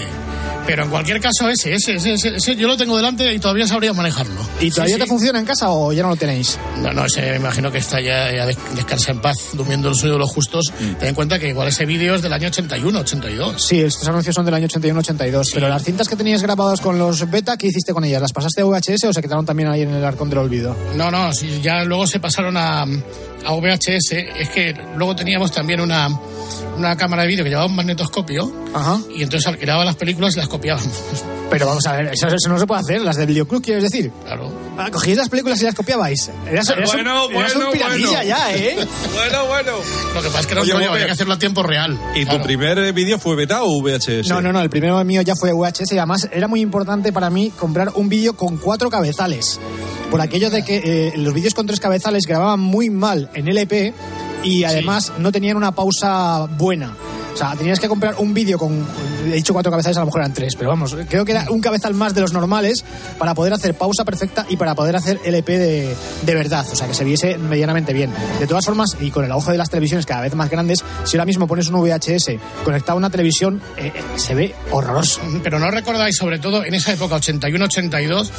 [0.67, 3.67] Pero en cualquier caso, ese, ese, ese, ese, ese, yo lo tengo delante y todavía
[3.67, 4.41] sabría manejarlo.
[4.61, 5.11] ¿Y todavía Sí, te sí.
[5.11, 6.57] funciona en casa o ya no lo tenéis?
[6.81, 9.97] No, no, ese me imagino que está ya, ya des- descansa en paz, durmiendo el
[9.97, 10.73] sueño de los justos.
[11.01, 13.61] Ten en cuenta que igual ese vídeo es del año 81, 82.
[13.63, 15.51] Sí, estos anuncios son del año 81-82.
[15.53, 18.23] Pero las cintas que tenías grabadas con los beta, ¿qué hiciste con ellas?
[18.23, 20.77] ¿Las pasaste a VHS o se quedaron también ahí en el arcón del olvido?
[20.97, 21.31] No, no,
[21.61, 24.13] ya luego se pasaron a, a VHS.
[24.39, 26.09] Es que luego teníamos también una,
[26.77, 28.51] una cámara de vídeo que llevaba un magnetoscopio.
[29.15, 30.89] Y entonces alquilaba las películas y las copiábamos.
[31.51, 34.11] Pero vamos a ver, eso, eso no se puede hacer, las del videoclub, quieres decir.
[34.25, 34.51] Claro.
[34.79, 36.31] Ah, cogíais las películas y las copiabais.
[36.51, 38.23] Eras, eras un- Bueno, eras un bueno, piratilla bueno.
[38.25, 38.77] ya, ¿eh?
[39.15, 39.73] Bueno, bueno.
[40.15, 42.01] Lo que pasa es que era un Oye, había que hacerlo a tiempo real.
[42.15, 44.29] ¿Y tu primer eh, vídeo fue beta o VHS?
[44.31, 47.29] No, no, no, el primero mío ya fue VHS y además era muy importante para
[47.29, 49.61] mí comprar un vídeo con cuatro cabezales.
[50.11, 53.93] Por aquello de que eh, los vídeos con tres cabezales grababan muy mal en LP
[54.43, 56.95] y además no tenían una pausa buena.
[57.33, 58.87] O sea, tenías que comprar un vídeo con,
[59.27, 61.61] he dicho cuatro cabezales, a lo mejor eran tres, pero vamos, creo que era un
[61.61, 62.85] cabezal más de los normales
[63.19, 66.87] para poder hacer pausa perfecta y para poder hacer LP de, de verdad, o sea,
[66.87, 68.13] que se viese medianamente bien.
[68.39, 71.17] De todas formas, y con el auge de las televisiones cada vez más grandes, si
[71.17, 72.33] ahora mismo pones un VHS
[72.65, 75.21] conectado a una televisión, eh, eh, se ve horroroso.
[75.43, 78.31] Pero no recordáis, sobre todo en esa época 81-82,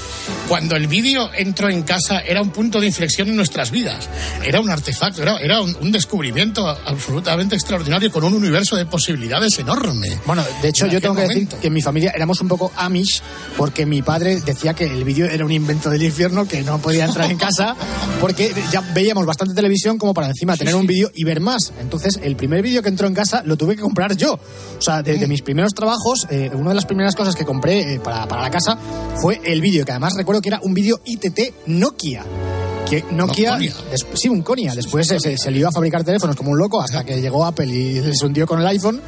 [0.48, 4.10] cuando el vídeo entró en casa, era un punto de inflexión en nuestras vidas.
[4.44, 9.58] Era un artefacto, era, era un, un descubrimiento absolutamente extraordinario con un universo de posibilidades
[9.60, 10.10] enorme.
[10.26, 13.22] Bueno, de hecho, yo tengo que decir que en mi familia éramos un poco amish
[13.58, 17.06] porque mi padre decía que el vídeo era un invento del infierno que no podía
[17.06, 17.76] entrar en casa
[18.22, 21.74] porque ya veíamos bastante televisión como para encima tener un vídeo y ver más.
[21.80, 24.34] Entonces, el primer vídeo que entró en casa lo tuve que comprar yo.
[24.34, 27.96] O sea, de, de mis primeros trabajos, eh, una de las primeras cosas que compré
[27.96, 28.78] eh, para, para la casa
[29.22, 32.24] fue el vídeo, que además recuerdo que era un vídeo ITT Nokia.
[32.90, 33.74] Que Nokia, Konia.
[33.90, 34.76] des- sí, un Konia.
[34.76, 37.66] Después se, se, se lió a fabricar teléfonos como un loco hasta que llegó Apple
[37.68, 39.02] y se hundió con el iPhone.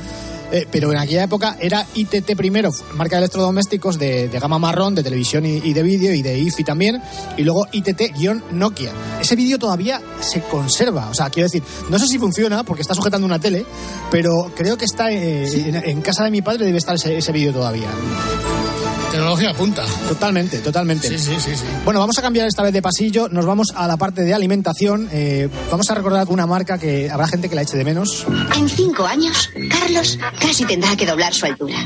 [0.51, 4.93] Eh, pero en aquella época era ITT primero, marca de electrodomésticos de, de gama marrón,
[4.93, 7.01] de televisión y, y de vídeo y de IFI también,
[7.35, 8.91] y luego ITT-Nokia.
[9.19, 12.93] Ese vídeo todavía se conserva, o sea, quiero decir, no sé si funciona porque está
[12.93, 13.65] sujetando una tele,
[14.11, 17.31] pero creo que está eh, en, en casa de mi padre debe estar ese, ese
[17.31, 17.89] vídeo todavía.
[19.15, 19.85] Tecnología punta.
[20.09, 21.07] Totalmente, totalmente.
[21.07, 21.63] Sí, sí, sí, sí.
[21.85, 25.07] Bueno, vamos a cambiar esta vez de pasillo, nos vamos a la parte de alimentación.
[25.09, 28.25] Eh, vamos a recordar una marca que habrá gente que la eche de menos.
[28.57, 31.77] En cinco años, Carlos casi tendrá que doblar su altura.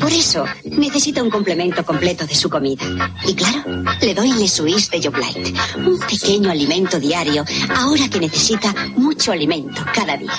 [0.00, 2.82] Por eso, necesita un complemento completo de su comida.
[3.28, 3.62] Y claro,
[4.00, 7.44] le doy Le Suisse de Yoplait, un pequeño alimento diario,
[7.76, 10.32] ahora que necesita mucho alimento cada día.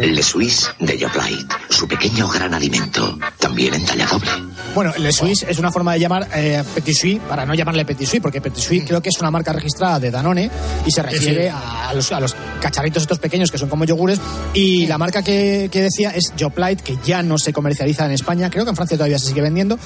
[0.00, 4.30] Le Suisse de Yoplait, su pequeño gran alimento, también en talla doble.
[4.74, 8.06] Bueno, Le Suisse es una forma de llamar eh, Petit Suisse, para no llamarle Petit
[8.08, 10.50] Suisse, porque Petit Suisse creo que es una marca registrada de Danone
[10.86, 11.54] y se refiere Sí.
[11.54, 14.20] a, los, a los cacharritos estos pequeños que son como yogures.
[14.54, 18.50] Y la marca que, que decía es Joplite, que ya no se comercializa en España,
[18.50, 19.78] creo que en Francia todavía se sigue vendiendo,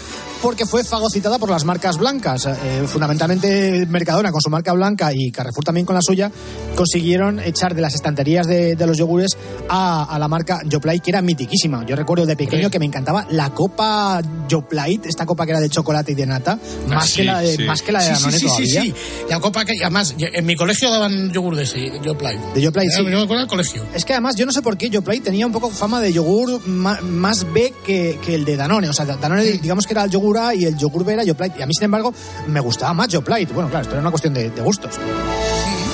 [0.42, 2.46] porque fue fagocitada por las marcas blancas.
[2.46, 6.30] Eh, fundamentalmente Mercadona con su marca blanca y Carrefour también con la suya,
[6.76, 9.36] consiguieron echar de las estanterías de, de los yogures
[9.68, 11.84] a, a la marca Joplite, que era mitiquísima.
[11.86, 12.70] Yo recuerdo de pequeño Hombre.
[12.70, 14.20] que me encantaba la copa
[14.51, 16.58] Joplite, esta copa que era de chocolate y de nata,
[16.88, 17.62] más, sí, que, la de, sí.
[17.62, 18.82] más que la de Sí, sí, Danone sí, sí, todavía.
[18.82, 18.94] sí.
[19.28, 22.40] La copa que, además, en mi colegio daban yogur de ese, Yoplait.
[22.52, 22.96] De Yoplait, sí.
[22.96, 23.84] Yo me acuerdo del colegio.
[23.94, 26.66] Es que además yo no sé por qué Joplite tenía un poco fama de yogur
[26.66, 28.88] más B que, que el de Danone.
[28.88, 31.60] O sea, Danone digamos que era el yogur A y el yogur B era Joplite.
[31.60, 32.12] Y a mí, sin embargo,
[32.48, 33.52] me gustaba más Joplite.
[33.52, 34.98] Bueno, claro, esto era una cuestión de, de gustos.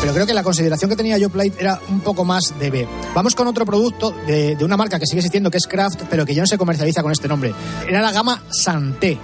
[0.00, 2.88] Pero creo que la consideración que tenía Joplite era un poco más de B.
[3.14, 6.24] Vamos con otro producto de, de una marca que sigue existiendo, que es Kraft, pero
[6.24, 7.54] que ya no se comercializa con este nombre.
[7.88, 9.18] Era la gama Santé.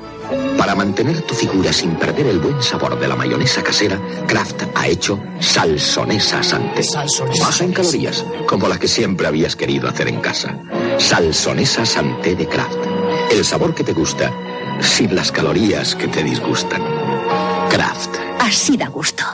[0.56, 4.86] Para mantener tu figura sin perder el buen sabor de la mayonesa casera, Kraft ha
[4.86, 6.82] hecho salsonesa santé.
[6.82, 10.56] Salsonesa Baja en calorías, como la que siempre habías querido hacer en casa.
[10.98, 12.78] Salsonesa santé de Kraft.
[13.30, 14.32] El sabor que te gusta,
[14.80, 16.82] sin las calorías que te disgustan.
[17.68, 18.16] Kraft.
[18.38, 19.24] Así da gusto.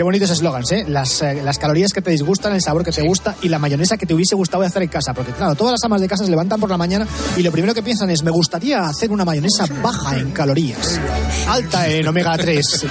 [0.00, 0.86] Qué bonitos eslogans, ¿eh?
[0.88, 3.98] Las, eh, las calorías que te disgustan, el sabor que te gusta y la mayonesa
[3.98, 5.12] que te hubiese gustado hacer en casa.
[5.12, 7.74] Porque, claro, todas las amas de casa se levantan por la mañana y lo primero
[7.74, 10.98] que piensan es: me gustaría hacer una mayonesa baja en calorías,
[11.46, 12.86] alta en omega 3,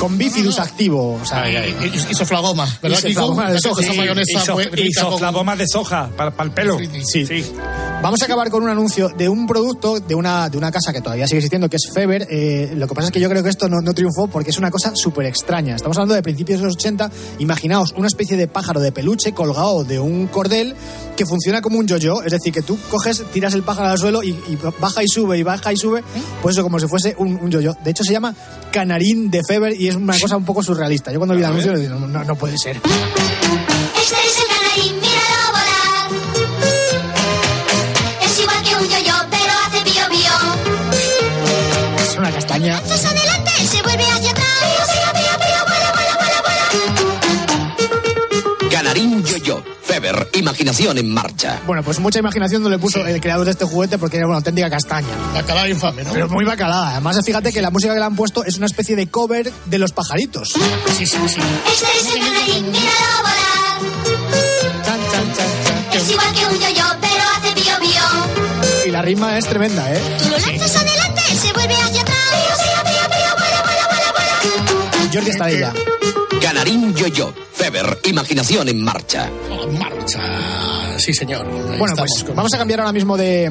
[0.00, 1.18] con bifidus activo.
[1.22, 1.44] O sea,
[2.10, 3.10] Isoflagoma, ¿verdad, Kiko?
[3.10, 3.82] Isoflagoma de Esa- soja.
[3.82, 4.40] esa mayonesa
[5.18, 6.78] flavoma de soja para, para el pelo.
[7.04, 7.26] Sí.
[8.02, 11.02] Vamos a acabar con un anuncio de un producto de una, de una casa que
[11.02, 12.26] todavía sigue existiendo, que es Feber.
[12.30, 14.56] Eh, lo que pasa es que yo creo que esto no, no triunfó porque es
[14.56, 15.76] una cosa súper extraña.
[15.76, 17.10] Estamos hablando de principios de los 80.
[17.40, 20.74] Imaginaos una especie de pájaro de peluche colgado de un cordel
[21.14, 22.22] que funciona como un yo-yo.
[22.22, 25.36] Es decir, que tú coges, tiras el pájaro al suelo y, y baja y sube
[25.36, 26.02] y baja y sube.
[26.40, 27.74] Pues eso, como si fuese un, un yo-yo.
[27.84, 28.34] De hecho, se llama
[28.72, 31.12] Canarín de Feber y es una cosa un poco surrealista.
[31.12, 32.76] Yo cuando vi el anuncio le digo, no, no, no puede ser.
[32.76, 32.90] Este
[34.00, 36.10] es el canarín, míralo volar.
[38.22, 40.34] Es igual que un yo-yo, pero hace bio bio.
[42.02, 42.80] Es una castaña.
[50.34, 51.60] Imaginación en marcha.
[51.66, 54.36] Bueno, pues mucha imaginación no le puso el creador de este juguete porque era una
[54.36, 55.08] auténtica castaña.
[55.34, 56.12] Bacalao infame, ¿no?
[56.12, 56.92] Pero muy bacalada.
[56.92, 59.78] Además, fíjate que la música que le han puesto es una especie de cover de
[59.78, 60.48] los pajaritos.
[60.96, 61.40] Sí, sí, sí.
[61.72, 63.80] Este es el canarín, míralo volar.
[64.84, 66.00] Chan, chan, chan, chan.
[66.00, 68.86] Es igual que un yo-yo, pero hace bio bio.
[68.86, 70.00] Y la rima es tremenda, ¿eh?
[70.22, 72.04] Tú lo lanzas adelante, se vuelve hacia
[75.12, 75.72] Jordi Estarella.
[76.40, 77.32] Canarín Yo-Yo.
[77.52, 79.28] Feber, imaginación en marcha.
[79.50, 80.20] En marcha.
[80.98, 81.46] sí señor.
[81.46, 83.50] Ahí Bueno, pues con- vamos a cambiar ahora mismo de.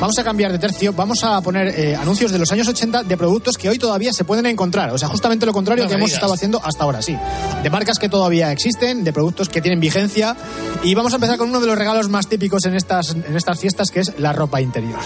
[0.00, 0.94] Vamos a cambiar de tercio.
[0.94, 4.24] Vamos a poner eh, anuncios de los años 80 de productos que hoy todavía se
[4.24, 4.90] pueden encontrar.
[4.90, 6.16] O sea, justamente lo contrario No que hemos digas.
[6.18, 7.16] estado haciendo hasta ahora, sí.
[7.62, 10.36] De marcas que todavía existen, de productos que tienen vigencia.
[10.82, 13.60] Y vamos a empezar con uno de los regalos más típicos en estas, en estas
[13.60, 15.00] fiestas, que es la ropa interior.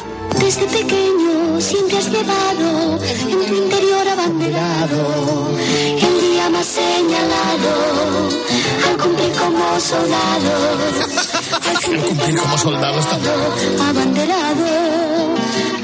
[0.44, 8.28] Desde pequeño siempre has llevado en tu interior abanderado el día más señalado
[8.86, 10.52] al cumplir como soldado.
[11.66, 13.34] Al cumplir como soldados también.
[13.88, 14.66] Abanderado,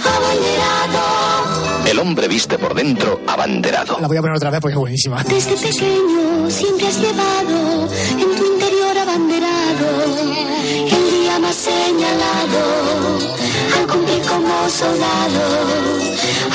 [0.05, 1.87] abanderado.
[1.87, 3.97] El hombre viste por dentro abanderado.
[3.99, 5.23] La voy a poner otra vez porque es buenísima.
[5.25, 10.05] Desde pequeño siempre has llevado en tu interior abanderado
[10.85, 13.40] el día más señalado
[13.77, 15.43] al cumplir como soldado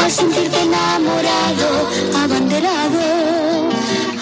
[0.03, 1.89] al sentirte enamorado
[2.23, 3.69] abanderado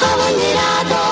[0.02, 1.03] abanderado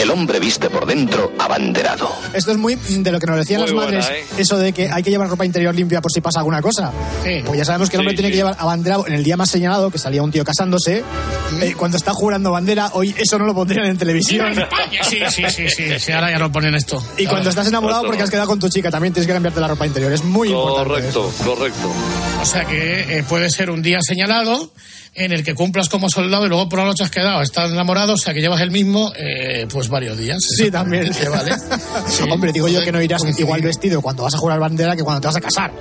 [0.00, 2.08] El hombre viste por dentro abanderado.
[2.32, 4.24] Esto es muy de lo que nos decían Muy las buena, madres, ¿eh?
[4.38, 6.92] eso de que hay que llevar ropa interior limpia por si pasa alguna cosa.
[7.22, 8.32] Pues ya sabemos que el hombre Sí, tiene sí.
[8.32, 11.02] que llevar abanderado en el día más señalado, que salía un tío casándose,
[11.60, 14.54] eh, cuando está jurando bandera, hoy eso no lo pondrían en televisión.
[15.02, 17.02] Sí, sí, sí, sí, sí, ahora ya lo ponen esto.
[17.16, 19.68] Y cuando estás enamorado porque has quedado con tu chica, también tienes que cambiarte la
[19.68, 20.12] ropa interior.
[20.12, 20.88] Es muy importante.
[21.12, 21.92] Correcto, correcto.
[22.40, 24.70] O sea que eh, puede ser un día señalado
[25.18, 28.14] en el que cumplas como soldado y luego por la noche has quedado, estás enamorado,
[28.14, 30.38] o sea que llevas el mismo, eh, pues varios días.
[30.40, 31.10] Sí, también.
[31.30, 31.52] ¿vale?
[32.32, 35.20] Hombre, digo yo que no irás igual vestido cuando vas a jurar bandera que cuando
[35.20, 35.72] te vas a casar.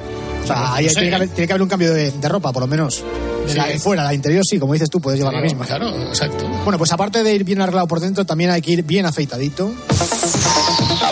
[0.48, 0.96] O sea, ahí no sé.
[0.96, 3.04] tiene, que haber, tiene que haber un cambio de, de ropa, por lo menos.
[3.46, 5.66] De, la, de fuera, la interior sí, como dices tú, puedes llevar la misma.
[5.66, 6.48] Claro, exacto.
[6.64, 9.74] Bueno, pues aparte de ir bien arreglado por dentro, también hay que ir bien afeitadito.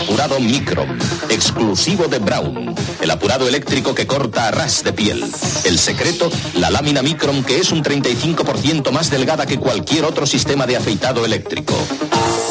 [0.01, 0.97] Apurado Micron,
[1.29, 2.75] exclusivo de Brown.
[3.01, 5.23] El apurado eléctrico que corta a ras de piel.
[5.65, 10.65] El secreto, la lámina Micron que es un 35% más delgada que cualquier otro sistema
[10.65, 11.73] de afeitado eléctrico.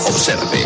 [0.09, 0.65] Observe,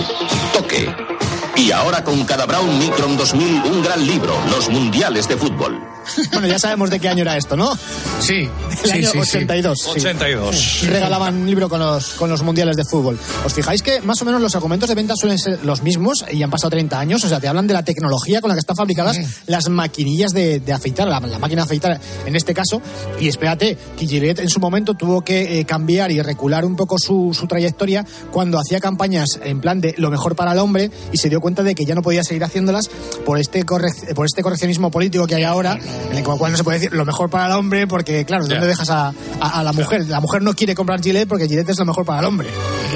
[0.53, 1.18] toque.
[1.59, 5.79] Y ahora con cada Brown Micron 2000 un gran libro, los mundiales de fútbol.
[6.33, 7.77] Bueno, ya sabemos de qué año era esto, ¿no?
[8.21, 8.49] Sí.
[8.71, 9.37] El sí, año sí, sí.
[9.39, 9.79] 82.
[9.79, 9.91] sí.
[9.97, 10.83] 82.
[10.87, 13.19] Regalaban un libro con los, con los mundiales de fútbol.
[13.45, 16.43] ¿Os fijáis que más o menos los argumentos de venta suelen ser los mismos y
[16.43, 17.25] han pasado 30 años?
[17.25, 20.61] O sea, te hablan de la tecnología con la que están fabricadas las maquinillas de,
[20.61, 22.81] de afeitar, la, la máquina de afeitar en este caso.
[23.21, 26.97] Y espérate, que Gillette en su momento tuvo que eh, cambiar y recular un poco
[26.99, 31.19] su, su trayectoria cuando hacía campañas en plan de lo mejor para el hombre y
[31.19, 32.91] se dio cuenta de que ya no podía seguir haciéndolas
[33.25, 35.79] por este, correc- por este correccionismo político que hay ahora,
[36.11, 38.61] en el cual no se puede decir lo mejor para el hombre porque, claro, ¿dónde
[38.61, 38.67] Ya.
[38.67, 39.09] dejas a,
[39.41, 40.07] a- a la mujer?
[40.09, 42.49] La mujer no quiere comprar Gillette porque Gillette es lo mejor para el hombre.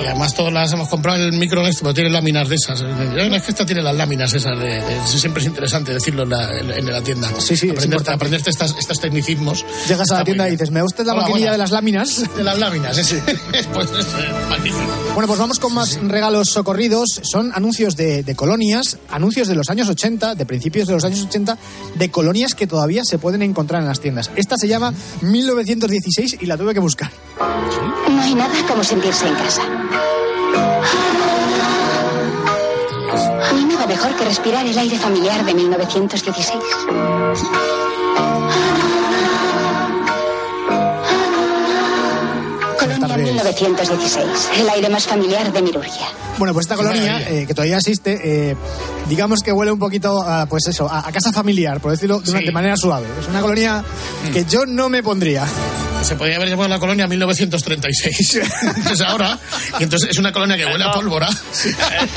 [0.02, 2.80] Y además todas las hemos comprado el micro en este, pero tiene láminas de esas.
[2.80, 6.58] Es que esta tiene las láminas esas de, de- siempre es interesante decirlo en la,
[6.58, 7.28] en- la tienda.
[7.38, 8.12] Sí, sí, es Aprenderte, importante.
[8.12, 9.64] aprenderte estas, estos tecnicismos.
[9.88, 11.52] Llegas a la tienda y dices, ¿me gusta la Hola, maquinilla buenas.
[11.54, 12.22] de las láminas?
[12.36, 13.22] De las láminas, ese.
[13.74, 14.06] pues es
[14.48, 14.82] magnífico.
[15.14, 17.20] Bueno, pues vamos con más regalos socorridos.
[17.22, 21.22] Son anuncios de, de colonias, anuncios de los años 80, de principios de los años
[21.26, 21.56] 80,
[21.94, 24.32] de colonias que todavía se pueden encontrar en las tiendas.
[24.34, 27.12] Esta se llama 1916 y la tuve que buscar.
[27.38, 29.62] No hay nada como sentirse en casa.
[33.52, 36.58] No hay nada mejor que respirar el aire familiar de 1916.
[43.32, 44.26] 1916,
[44.60, 46.06] el aire más familiar de Mirurgia.
[46.38, 48.56] Bueno, pues esta colonia, eh, que todavía existe, eh,
[49.08, 52.30] digamos que huele un poquito, a, pues eso, a, a casa familiar, por decirlo de,
[52.30, 52.46] una- Sí.
[52.46, 53.06] de manera suave.
[53.20, 53.84] Es una colonia
[54.32, 55.44] que yo no me pondría.
[56.02, 58.34] Se podría haber llamado la colonia 1936.
[58.92, 59.38] es ahora.
[59.78, 61.28] Y entonces es una colonia que huele a pólvora.
[61.28, 61.70] Eso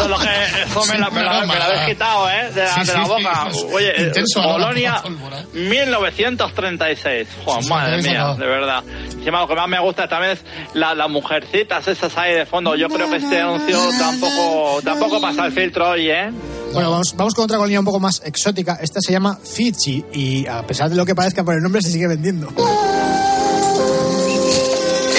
[0.04, 0.28] es lo que.
[0.66, 2.52] Eso me la, me la- me la habéis quitado, ¿eh?
[2.54, 3.48] De la, Sí, de la boca.
[3.74, 5.44] Oye, Colonia pólvora.
[5.54, 7.28] 1936.
[7.46, 8.84] Joder, Sí, madre mía, de verdad.
[9.14, 10.40] Encima lo que más me gusta también es
[10.74, 12.76] la- las mujercitas esas ahí de fondo.
[12.76, 16.32] Yo creo que este anuncio tampoco, tampoco pasa el filtro hoy, ¿eh?
[16.74, 18.78] Bueno, vamos, vamos con otra colonia un poco más exótica.
[18.82, 21.92] Esta se llama Fiji y a pesar de lo que parezca por el nombre se
[21.92, 22.52] sigue vendiendo.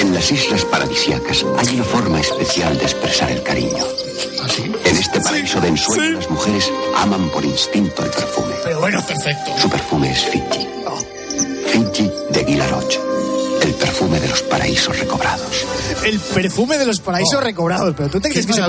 [0.07, 3.85] En las islas paradisíacas hay una forma especial de expresar el cariño.
[4.85, 8.55] En este paraíso de ensueño las mujeres aman por instinto el perfume.
[8.63, 9.51] Pero bueno, perfecto.
[9.61, 10.69] Su perfume es Fiji.
[11.67, 12.95] Fiji de Guilaroch.
[13.63, 15.67] El perfume de los paraísos recobrados.
[16.05, 17.95] El perfume de los paraísos recobrados.
[17.97, 18.61] Pero tú te crees que se.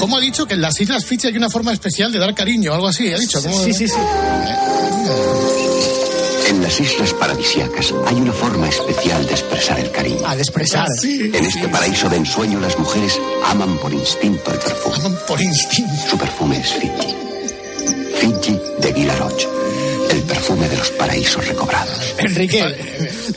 [0.00, 2.74] ¿Cómo ha dicho que en las Islas Fiji hay una forma especial de dar cariño?
[2.74, 3.40] Algo así, ha dicho.
[3.40, 3.94] ¿Cómo- Sí, sí, sí.
[6.48, 10.18] En las islas paradisíacas hay una forma especial de expresar el cariño.
[10.26, 10.86] Ah, de expresar.
[11.02, 14.96] En este paraíso de ensueño las mujeres aman por instinto el perfume.
[14.96, 15.92] Aman por instinto.
[16.10, 17.14] Su perfume es Fiji.
[18.16, 19.42] Fiji de Guilaroch.
[20.10, 22.14] El perfume de los paraísos recobrados.
[22.18, 22.62] Enrique,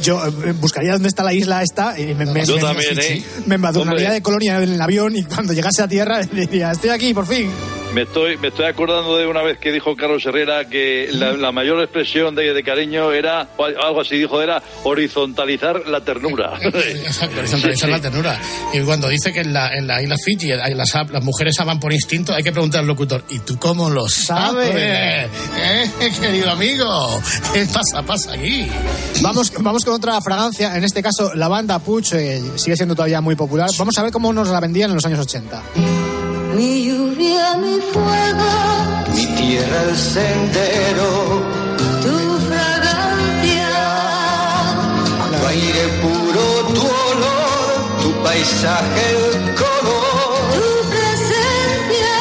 [0.01, 3.03] yo eh, buscaría dónde está la isla esta y me, me, Yo me- también, me-
[3.07, 3.23] ¿eh?
[3.47, 4.13] me embadurnaría Hombre.
[4.15, 7.49] de colonia en el avión y cuando llegase a tierra diría, estoy aquí, por fin.
[7.97, 11.51] Me estoy, me estoy acordando de una vez que dijo Carlos Herrera que la, la
[11.51, 16.59] mayor expresión de, de cariño era, o algo así dijo, era horizontalizar la ternura.
[16.63, 18.39] Exacto, horizontalizar la ternura.
[18.71, 21.79] Y cuando dice que en la, en la isla Fiji hay las, las mujeres aman
[21.79, 24.67] por instinto, hay que preguntar al locutor, ¿y tú cómo lo sabes?
[24.67, 25.23] ¿Sabe?
[25.23, 27.19] ¿Eh, querido amigo?
[27.51, 28.67] ¿Qué pasa, pasa aquí?
[29.23, 33.21] Vamos, vamos con otra fragancia, en este caso la banda Puch eh, sigue siendo todavía
[33.21, 33.71] muy popular.
[33.75, 35.63] Vamos a ver cómo nos la vendían en los años 80.
[36.55, 38.51] Mi lluvia, mi fuego,
[39.15, 41.09] Mi tierra el sendero,
[42.03, 42.15] tu
[42.47, 43.75] fragancia,
[45.39, 46.81] tu aire puro, tu
[47.11, 50.41] olor, tu paisaje el color.
[50.57, 52.15] tu presencia,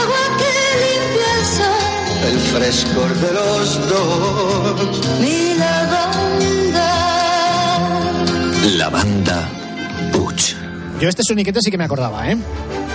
[0.00, 0.52] agua que
[0.84, 5.00] limpia el sol, El frescor de los dos.
[5.20, 6.90] mi lavanda.
[8.80, 9.38] Lavanda.
[11.00, 12.36] Yo este soniquete sí que me acordaba, ¿eh?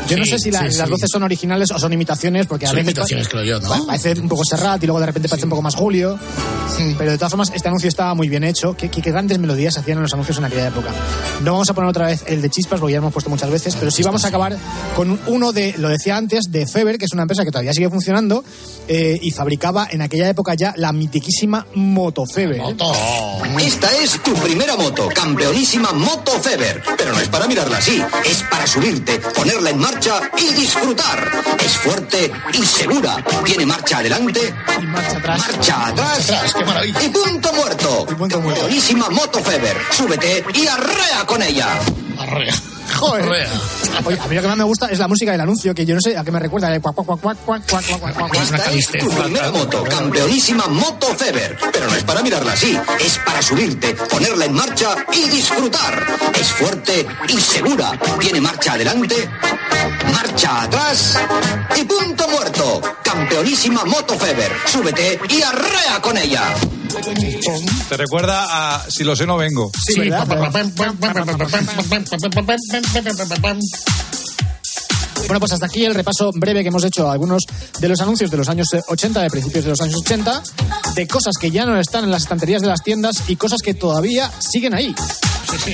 [0.08, 0.92] Yo no sé si la- sí, las sí.
[0.92, 3.70] voces son originales o son imitaciones, porque a Son veces imitaciones, creo yo, ¿no?
[3.70, 6.18] pa- parece un poco Serrat y luego de repente parece un poco más Julio.
[6.98, 8.76] Pero de todas formas, este anuncio estaba muy bien hecho.
[8.76, 10.90] Qué, qué- qué grandes melodías se hacían en los anuncios en aquella época.
[11.42, 13.50] No vamos a poner otra vez el de chispas, porque ya lo hemos puesto muchas
[13.50, 14.58] veces, pero sí vamos a acabar
[14.96, 17.90] con uno de, lo decía antes, de Feber, que es una empresa que todavía sigue
[17.90, 18.44] funcionando
[18.88, 22.60] eh, y fabricaba en aquella época ya la mitiquísima Moto Feber.
[22.60, 22.76] ¿eh?
[23.60, 26.82] Esta es tu primera moto, campeonísima Moto Feber.
[26.98, 29.95] Pero no es para mirarla así, es para subirte, ponerla en marcha
[30.38, 31.32] y disfrutar.
[31.64, 33.24] Es fuerte y segura.
[33.46, 35.40] Tiene marcha adelante, Y marcha atrás.
[35.40, 37.04] marcha atrás qué maravilla.
[37.04, 38.06] y punto muerto.
[38.06, 38.68] punto muerto.
[39.12, 39.78] Moto Feber.
[39.92, 41.68] Súbete y arrea con ella.
[42.20, 42.54] Arrea.
[42.94, 43.48] Joder.
[43.96, 46.02] A mí lo que más me gusta es la música del anuncio, que yo no
[46.02, 46.70] sé a qué me recuerda.
[46.70, 48.36] De cuac, cuac, cuac, cuac, cuac, cuac, cuac.
[48.36, 51.58] Esta es tu primera moto, campeonísima Moto Feber.
[51.72, 56.06] Pero no es para mirarla así, es para subirte, ponerla en marcha y disfrutar.
[56.40, 57.92] Es fuerte y segura.
[58.20, 59.30] Tiene marcha adelante,
[60.12, 61.20] marcha atrás
[61.76, 62.82] y punto muerto.
[63.04, 64.52] Campeonísima Moto Feber.
[64.66, 66.54] Súbete y arrea con ella.
[67.90, 69.72] Te recuerda a Si lo sé, no vengo.
[69.86, 70.02] Sí.
[75.28, 77.44] Bueno, pues hasta aquí el repaso breve que hemos hecho a algunos
[77.80, 80.44] de los anuncios de los años eh, 80, de principios de los años 80,
[80.94, 83.74] de cosas que ya no están en las estanterías de las tiendas y cosas que
[83.74, 84.94] todavía siguen ahí.
[85.50, 85.74] Sí,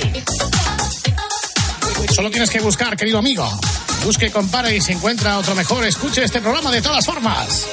[2.14, 3.48] Solo tienes que buscar, querido amigo.
[4.04, 7.66] Busque, compare y si encuentra otro mejor, escuche este programa de todas formas.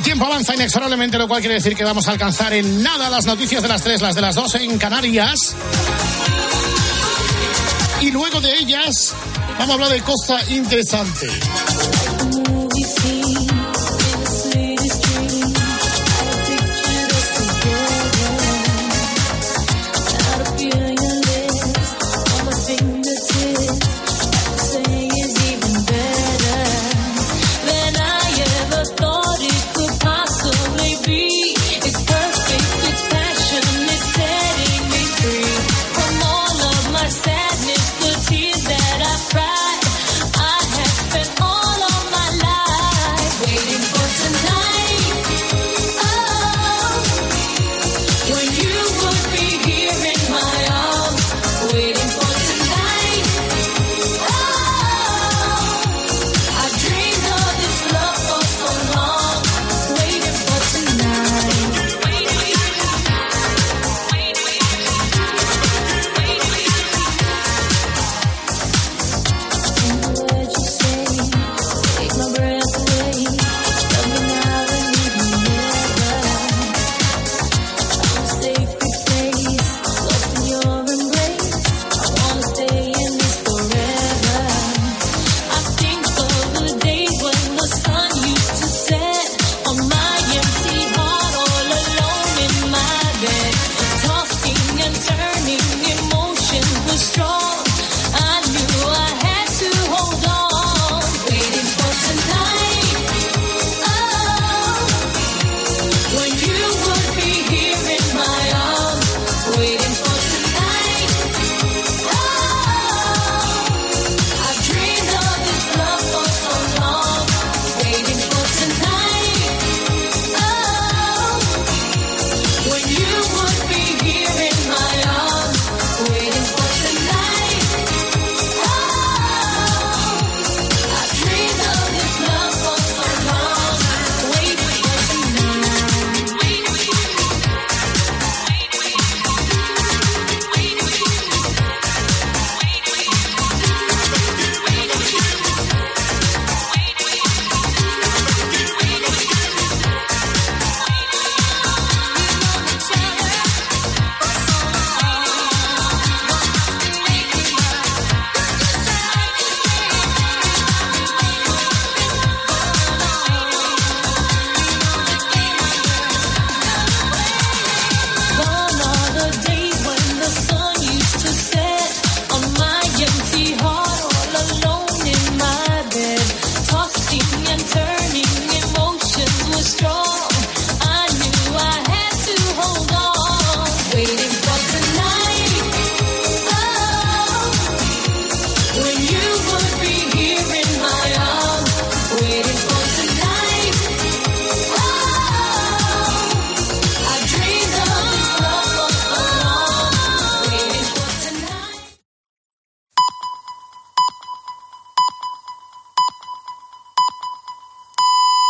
[0.00, 3.26] El tiempo avanza inexorablemente, lo cual quiere decir que vamos a alcanzar en nada las
[3.26, 5.54] noticias de las 3, las de las 2 en Canarias.
[8.00, 9.14] Y luego de ellas,
[9.58, 11.28] vamos a hablar de cosa interesante.